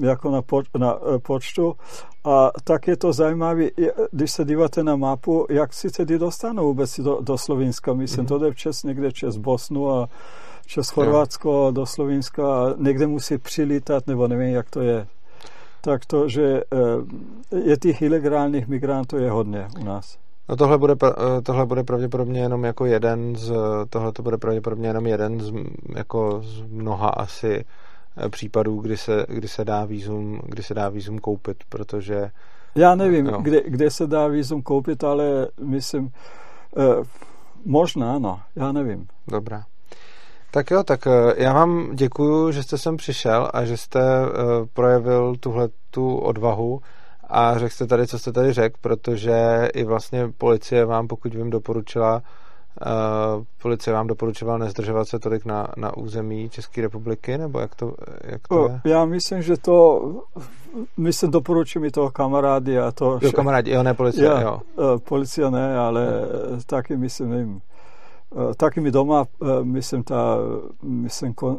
jako 0.00 0.30
na, 0.30 0.42
poč, 0.42 0.66
na 0.78 0.98
počtu 1.22 1.76
a 2.24 2.50
tak 2.64 2.88
je 2.88 2.96
to 2.96 3.12
zajímavé, 3.12 3.64
když 4.10 4.30
se 4.30 4.44
díváte 4.44 4.82
na 4.82 4.96
mapu, 4.96 5.46
jak 5.50 5.72
si 5.72 5.90
tedy 5.90 6.18
dostanou 6.18 6.66
vůbec 6.66 7.00
do, 7.00 7.18
do 7.20 7.38
Slovinska. 7.38 7.94
Myslím, 7.94 8.24
mm-hmm. 8.24 8.28
to 8.28 8.38
jde 8.38 8.50
přes 8.50 8.82
někde 8.82 9.10
přes 9.10 9.36
Bosnu 9.36 9.90
a 9.90 10.08
přes 10.66 10.90
Chorvatsko 10.90 11.66
a 11.66 11.70
do 11.70 11.86
Slovinska 11.86 12.64
a 12.64 12.74
někde 12.78 13.06
musí 13.06 13.38
přilítat, 13.38 14.06
nebo 14.06 14.28
nevím, 14.28 14.54
jak 14.54 14.70
to 14.70 14.80
je. 14.80 15.06
Tak 15.80 16.06
to, 16.06 16.28
že 16.28 16.62
je 17.64 17.76
těch 17.76 18.02
ilegálních 18.02 18.68
migrantů 18.68 19.16
je 19.16 19.30
hodně 19.30 19.68
u 19.80 19.84
nás. 19.84 20.18
No 20.48 20.56
tohle 20.56 20.78
bude, 20.78 20.94
eh, 21.04 21.42
tohle 21.42 21.66
bude 21.66 21.84
pravděpodobně 21.84 22.40
jenom 22.40 22.64
jako 22.64 22.86
jeden 22.86 23.36
z, 23.36 23.52
tohle 23.90 24.12
to 24.12 24.22
bude 24.22 24.38
pravděpodobně 24.38 24.88
jenom 24.88 25.06
jeden 25.06 25.40
z, 25.40 25.52
jako 25.96 26.40
z 26.42 26.62
mnoha 26.62 27.08
asi 27.08 27.60
eh, 27.60 27.89
případů, 28.30 28.80
kdy 28.80 28.96
se, 28.96 29.26
kdy 29.28 29.48
se 29.48 29.64
dá 29.64 29.84
vízum, 29.84 30.40
kdy 30.44 30.62
se 30.62 30.74
dá 30.74 30.88
vízum 30.88 31.18
koupit, 31.18 31.56
protože 31.68 32.30
já 32.74 32.94
nevím, 32.94 33.26
no. 33.26 33.38
kde, 33.42 33.62
kde 33.66 33.90
se 33.90 34.06
dá 34.06 34.26
vízum 34.26 34.62
koupit, 34.62 35.04
ale 35.04 35.48
myslím, 35.60 36.12
eh, 36.76 37.04
možná, 37.64 38.18
no, 38.18 38.40
já 38.56 38.72
nevím. 38.72 39.06
Dobrá. 39.28 39.64
Tak 40.50 40.70
jo, 40.70 40.82
tak 40.82 41.06
eh, 41.06 41.34
já 41.36 41.52
vám 41.52 41.90
děkuju, 41.94 42.52
že 42.52 42.62
jste 42.62 42.78
sem 42.78 42.96
přišel 42.96 43.50
a 43.54 43.64
že 43.64 43.76
jste 43.76 44.00
projevil 44.72 45.36
tuhle 45.40 45.68
tu 45.90 46.16
odvahu 46.16 46.80
a 47.30 47.58
řekl 47.58 47.74
jste 47.74 47.86
tady, 47.86 48.06
co 48.06 48.18
jste 48.18 48.32
tady 48.32 48.52
řekl, 48.52 48.76
protože 48.80 49.68
i 49.74 49.84
vlastně 49.84 50.28
policie 50.38 50.84
vám, 50.84 51.08
pokud 51.08 51.34
vím, 51.34 51.50
doporučila 51.50 52.22
policie 53.62 53.94
vám 53.94 54.06
doporučovala 54.06 54.58
nezdržovat 54.58 55.08
se 55.08 55.18
tolik 55.18 55.44
na, 55.44 55.68
na 55.76 55.96
území 55.96 56.48
České 56.48 56.80
republiky, 56.80 57.38
nebo 57.38 57.60
jak 57.60 57.74
to, 57.74 57.94
jak 58.24 58.48
to 58.48 58.68
je? 58.68 58.80
Já 58.84 59.04
myslím, 59.04 59.42
že 59.42 59.56
to, 59.56 60.02
myslím, 60.96 61.30
doporučuji 61.30 61.80
mi 61.80 61.90
toho 61.90 62.10
kamarády 62.10 62.78
a 62.78 62.92
to... 62.92 63.18
Jo, 63.22 63.32
kamarádi, 63.32 63.70
jo, 63.70 63.82
ne 63.82 63.94
policie, 63.94 64.26
já, 64.26 64.40
jo. 64.40 64.60
Uh, 64.76 64.98
policie 64.98 65.50
ne, 65.50 65.78
ale 65.78 66.06
no. 66.50 66.58
taky 66.66 66.96
myslím, 66.96 67.30
nevím, 67.30 67.60
uh, 68.30 68.52
taky 68.56 68.80
mi 68.80 68.90
doma, 68.90 69.24
myslím, 69.62 70.02
ta, 70.02 70.36
myslím, 70.82 71.34
kon, 71.34 71.58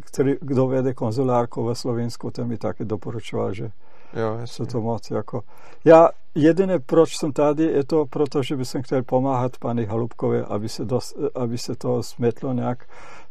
který, 0.00 0.34
kdo 0.40 0.66
vede 0.66 0.94
konzulárku 0.94 1.64
ve 1.64 1.74
Slovensku, 1.74 2.30
ten 2.30 2.48
mi 2.48 2.58
taky 2.58 2.84
doporučoval, 2.84 3.52
že 3.52 3.70
Jo, 4.16 4.36
jasně. 4.40 4.66
to 4.66 4.80
moc 4.80 5.10
jako... 5.10 5.42
Já, 5.84 6.08
jediné, 6.34 6.78
proč 6.78 7.16
jsem 7.16 7.32
tady, 7.32 7.64
je 7.64 7.84
to 7.84 8.06
proto, 8.06 8.42
že 8.42 8.56
bych 8.56 8.68
chtěl 8.80 9.02
pomáhat 9.02 9.58
paní 9.58 9.84
Halubkové, 9.84 10.44
aby 10.44 10.68
se, 10.68 10.84
dost, 10.84 11.16
aby 11.34 11.58
se 11.58 11.76
to 11.76 12.02
smetlo 12.02 12.52
nějak 12.52 12.86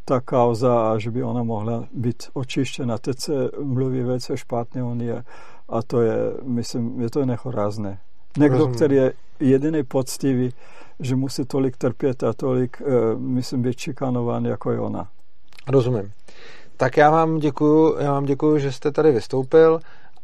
ta 0.05 0.21
kauza 0.21 0.91
a 0.91 0.97
že 0.97 1.11
by 1.11 1.23
ona 1.23 1.43
mohla 1.43 1.85
být 1.93 2.23
očištěna. 2.33 2.97
Teď 2.97 3.19
se 3.19 3.49
mluví 3.63 4.03
velice 4.03 4.37
špatně 4.37 4.83
o 4.83 4.93
ní 4.95 5.09
a 5.69 5.81
to 5.87 6.01
je, 6.01 6.15
myslím, 6.43 7.01
je 7.01 7.09
to 7.09 7.25
nechorázné. 7.25 7.99
Někdo, 8.37 8.57
Rozumím. 8.57 8.75
který 8.75 8.95
je 8.95 9.13
jediný 9.39 9.83
poctivý, 9.83 10.53
že 10.99 11.15
musí 11.15 11.45
tolik 11.45 11.77
trpět 11.77 12.23
a 12.23 12.33
tolik, 12.33 12.81
uh, 12.81 13.19
myslím, 13.19 13.61
být 13.61 13.79
šikanován, 13.79 14.45
jako 14.45 14.71
je 14.71 14.79
ona. 14.79 15.07
Rozumím. 15.67 16.11
Tak 16.77 16.97
já 16.97 17.09
vám 17.09 17.37
děkuju, 17.37 17.97
já 17.99 18.11
vám 18.11 18.25
děkuju, 18.25 18.57
že 18.57 18.71
jste 18.71 18.91
tady 18.91 19.11
vystoupil 19.11 19.79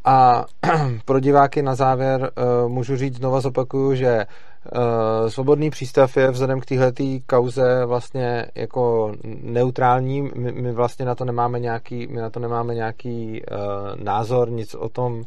a 0.05 0.45
pro 1.05 1.19
diváky 1.19 1.61
na 1.61 1.75
závěr 1.75 2.21
uh, 2.21 2.71
můžu 2.71 2.97
říct, 2.97 3.17
znova 3.17 3.41
zopakuju, 3.41 3.95
že 3.95 4.25
uh, 4.25 5.29
Svobodný 5.29 5.69
přístav 5.69 6.17
je 6.17 6.31
vzhledem 6.31 6.59
k 6.59 6.65
této 6.65 7.03
kauze 7.25 7.85
vlastně 7.85 8.45
jako 8.55 9.13
neutrální. 9.41 10.21
My, 10.21 10.51
my 10.51 10.71
vlastně 10.71 11.05
na 11.05 11.15
to 11.15 11.25
nemáme 11.25 11.59
nějaký, 11.59 12.07
my 12.07 12.21
na 12.21 12.29
to 12.29 12.39
nemáme 12.39 12.75
nějaký 12.75 13.41
uh, 13.51 14.03
názor, 14.03 14.49
nic 14.49 14.75
o 14.75 14.89
tom 14.89 15.23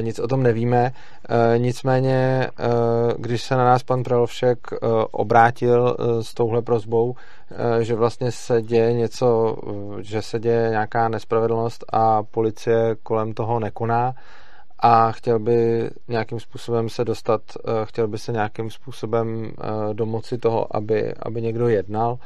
nic 0.00 0.18
o 0.18 0.28
tom 0.28 0.42
nevíme. 0.42 0.92
Eh, 1.28 1.58
nicméně, 1.58 2.48
eh, 2.58 2.64
když 3.18 3.42
se 3.42 3.56
na 3.56 3.64
nás 3.64 3.82
pan 3.82 4.02
Prelovšek 4.02 4.58
obrátil 5.10 5.96
s 6.20 6.34
touhle 6.34 6.62
prozbou, 6.62 7.14
že 7.80 7.94
vlastně 7.94 8.32
se 8.32 8.62
děje 8.62 8.92
něco, 8.92 9.56
že 10.00 10.22
se 10.22 10.40
děje 10.40 10.70
nějaká 10.70 11.08
nespravedlnost 11.08 11.84
a 11.92 12.22
policie 12.22 12.96
kolem 13.02 13.32
toho 13.32 13.60
nekoná 13.60 14.14
a 14.78 15.12
chtěl 15.12 15.38
by 15.38 15.90
nějakým 16.08 16.40
způsobem 16.40 16.88
se 16.88 17.04
dostat, 17.04 17.42
chtěl 17.84 18.08
by 18.08 18.18
se 18.18 18.32
nějakým 18.32 18.70
způsobem 18.70 19.52
domoci 19.92 20.38
toho, 20.38 20.76
aby, 20.76 21.14
aby 21.14 21.42
někdo 21.42 21.68
jednal, 21.68 22.18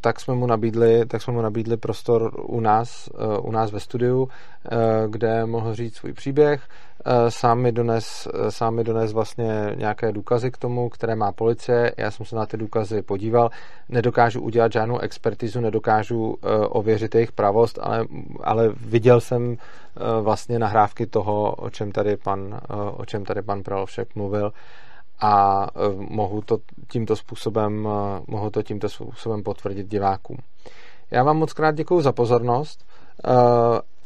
tak 0.00 0.20
jsme 0.20 0.34
mu 0.34 0.46
nabídli, 0.46 1.06
tak 1.06 1.22
jsme 1.22 1.32
mu 1.32 1.42
nabídli 1.42 1.76
prostor 1.76 2.32
u 2.42 2.60
nás, 2.60 3.08
e, 3.08 3.38
u 3.38 3.50
nás 3.50 3.70
ve 3.72 3.80
studiu, 3.80 4.28
e, 4.28 5.08
kde 5.08 5.46
mohl 5.46 5.74
říct 5.74 5.96
svůj 5.96 6.12
příběh. 6.12 6.68
E, 7.04 7.30
sám 7.30 7.58
mi, 7.58 7.72
dones, 7.72 8.28
sám 8.48 8.74
mi 8.74 8.84
dones 8.84 9.12
vlastně 9.12 9.72
nějaké 9.74 10.12
důkazy 10.12 10.50
k 10.50 10.58
tomu, 10.58 10.88
které 10.88 11.14
má 11.14 11.32
policie. 11.32 11.92
Já 11.96 12.10
jsem 12.10 12.26
se 12.26 12.36
na 12.36 12.46
ty 12.46 12.56
důkazy 12.56 13.02
podíval. 13.02 13.50
Nedokážu 13.88 14.40
udělat 14.40 14.72
žádnou 14.72 14.98
expertizu, 14.98 15.60
nedokážu 15.60 16.36
ověřit 16.68 17.14
jejich 17.14 17.32
pravost, 17.32 17.78
ale, 17.82 18.06
ale 18.44 18.68
viděl 18.68 19.20
jsem 19.20 19.56
vlastně 20.20 20.58
nahrávky 20.58 21.06
toho, 21.06 21.54
o 21.54 21.70
čem 21.70 21.92
tady 21.92 22.16
pan, 22.16 22.60
o 22.96 23.04
čem 23.04 23.24
tady 23.24 23.42
pan 23.42 23.62
Pralovšek 23.62 24.14
mluvil 24.14 24.52
a 25.20 25.66
e, 25.66 26.14
mohu 26.14 26.40
to 26.42 26.58
tímto 26.88 27.16
způsobem, 27.16 27.88
e, 27.88 28.22
mohu 28.26 28.50
to 28.50 28.62
tímto 28.62 28.88
způsobem 28.88 29.42
potvrdit 29.42 29.88
divákům. 29.88 30.36
Já 31.10 31.22
vám 31.22 31.36
moc 31.36 31.52
krát 31.52 31.74
děkuji 31.74 32.00
za 32.00 32.12
pozornost 32.12 32.84
e, 33.24 33.30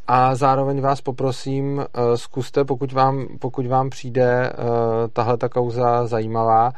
a 0.07 0.35
zároveň 0.35 0.81
vás 0.81 1.01
poprosím, 1.01 1.85
zkuste, 2.15 2.65
pokud 2.65 2.93
vám, 2.93 3.27
pokud 3.39 3.67
vám 3.67 3.91
přijde 3.91 4.53
tahle 5.13 5.37
ta 5.37 5.49
kauza 5.49 6.07
zajímavá, 6.07 6.73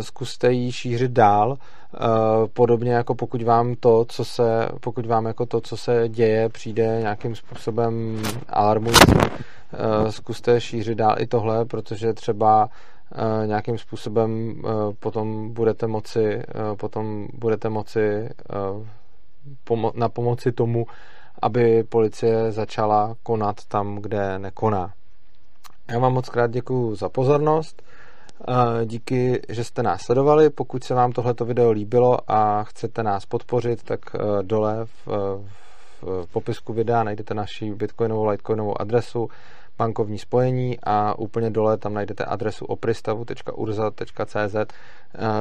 zkuste 0.00 0.52
ji 0.52 0.72
šířit 0.72 1.10
dál, 1.10 1.56
podobně 2.52 2.92
jako 2.92 3.14
pokud 3.14 3.42
vám 3.42 3.74
to, 3.80 4.04
co 4.08 4.24
se, 4.24 4.68
pokud 4.80 5.06
vám 5.06 5.26
jako 5.26 5.46
to, 5.46 5.60
co 5.60 5.76
se 5.76 6.08
děje, 6.08 6.48
přijde 6.48 6.98
nějakým 7.00 7.34
způsobem 7.34 8.22
alarmující, 8.48 9.12
zkuste 10.10 10.60
šířit 10.60 10.98
dál 10.98 11.14
i 11.18 11.26
tohle, 11.26 11.64
protože 11.64 12.12
třeba 12.12 12.68
Eh, 12.68 12.93
nějakým 13.46 13.78
způsobem 13.78 14.54
eh, 14.58 14.70
potom 15.00 15.54
budete 15.54 15.86
moci, 15.86 16.24
eh, 16.24 16.76
potom 16.76 17.28
budete 17.34 17.68
moci 17.68 18.28
na 19.94 20.08
pomoci 20.08 20.52
tomu, 20.52 20.86
aby 21.42 21.84
policie 21.84 22.52
začala 22.52 23.16
konat 23.22 23.64
tam, 23.68 23.96
kde 23.96 24.38
nekoná. 24.38 24.92
Já 25.90 25.98
vám 25.98 26.12
moc 26.12 26.28
krát 26.28 26.50
děkuji 26.50 26.94
za 26.94 27.08
pozornost. 27.08 27.82
Díky, 28.84 29.42
že 29.48 29.64
jste 29.64 29.82
nás 29.82 30.02
sledovali. 30.02 30.50
Pokud 30.50 30.84
se 30.84 30.94
vám 30.94 31.12
tohleto 31.12 31.44
video 31.44 31.70
líbilo 31.70 32.18
a 32.30 32.64
chcete 32.64 33.02
nás 33.02 33.26
podpořit, 33.26 33.82
tak 33.82 34.00
dole 34.42 34.86
v, 34.86 35.06
v 36.02 36.26
popisku 36.32 36.72
videa 36.72 37.02
najdete 37.02 37.34
naši 37.34 37.74
bitcoinovou, 37.74 38.26
litecoinovou 38.26 38.80
adresu 38.80 39.28
bankovní 39.78 40.18
spojení 40.18 40.78
a 40.82 41.18
úplně 41.18 41.50
dole 41.50 41.76
tam 41.76 41.94
najdete 41.94 42.24
adresu 42.24 42.64
opristavu.urza.cz, 42.64 44.54
eh, 44.54 44.68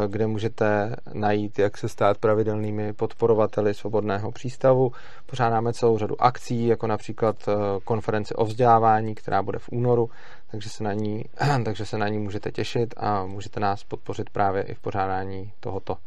kde 0.07 0.27
můžete 0.27 0.95
najít, 1.13 1.59
jak 1.59 1.77
se 1.77 1.89
stát 1.89 2.17
pravidelnými 2.17 2.93
podporovateli 2.93 3.73
svobodného 3.73 4.31
přístavu. 4.31 4.91
Pořádáme 5.25 5.73
celou 5.73 5.97
řadu 5.97 6.21
akcí, 6.21 6.67
jako 6.67 6.87
například 6.87 7.35
eh, 7.47 7.53
konferenci 7.83 8.35
o 8.35 8.45
vzdělávání, 8.45 9.15
která 9.15 9.43
bude 9.43 9.59
v 9.59 9.69
únoru, 9.71 10.09
takže 10.51 10.69
se 10.69 10.83
na 10.83 10.93
ní, 10.93 11.25
takže 11.65 11.85
se 11.85 11.97
na 11.97 12.07
ní 12.07 12.19
můžete 12.19 12.51
těšit 12.51 12.93
a 12.97 13.25
můžete 13.25 13.59
nás 13.59 13.83
podpořit 13.83 14.29
právě 14.29 14.63
i 14.63 14.73
v 14.73 14.79
pořádání 14.79 15.51
tohoto. 15.59 15.97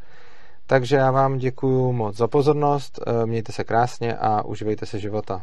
Takže 0.66 0.96
já 0.96 1.10
vám 1.10 1.38
děkuji 1.38 1.92
moc 1.92 2.16
za 2.16 2.28
pozornost, 2.28 3.00
eh, 3.06 3.26
mějte 3.26 3.52
se 3.52 3.64
krásně 3.64 4.16
a 4.16 4.42
uživejte 4.42 4.86
se 4.86 4.98
života. 4.98 5.42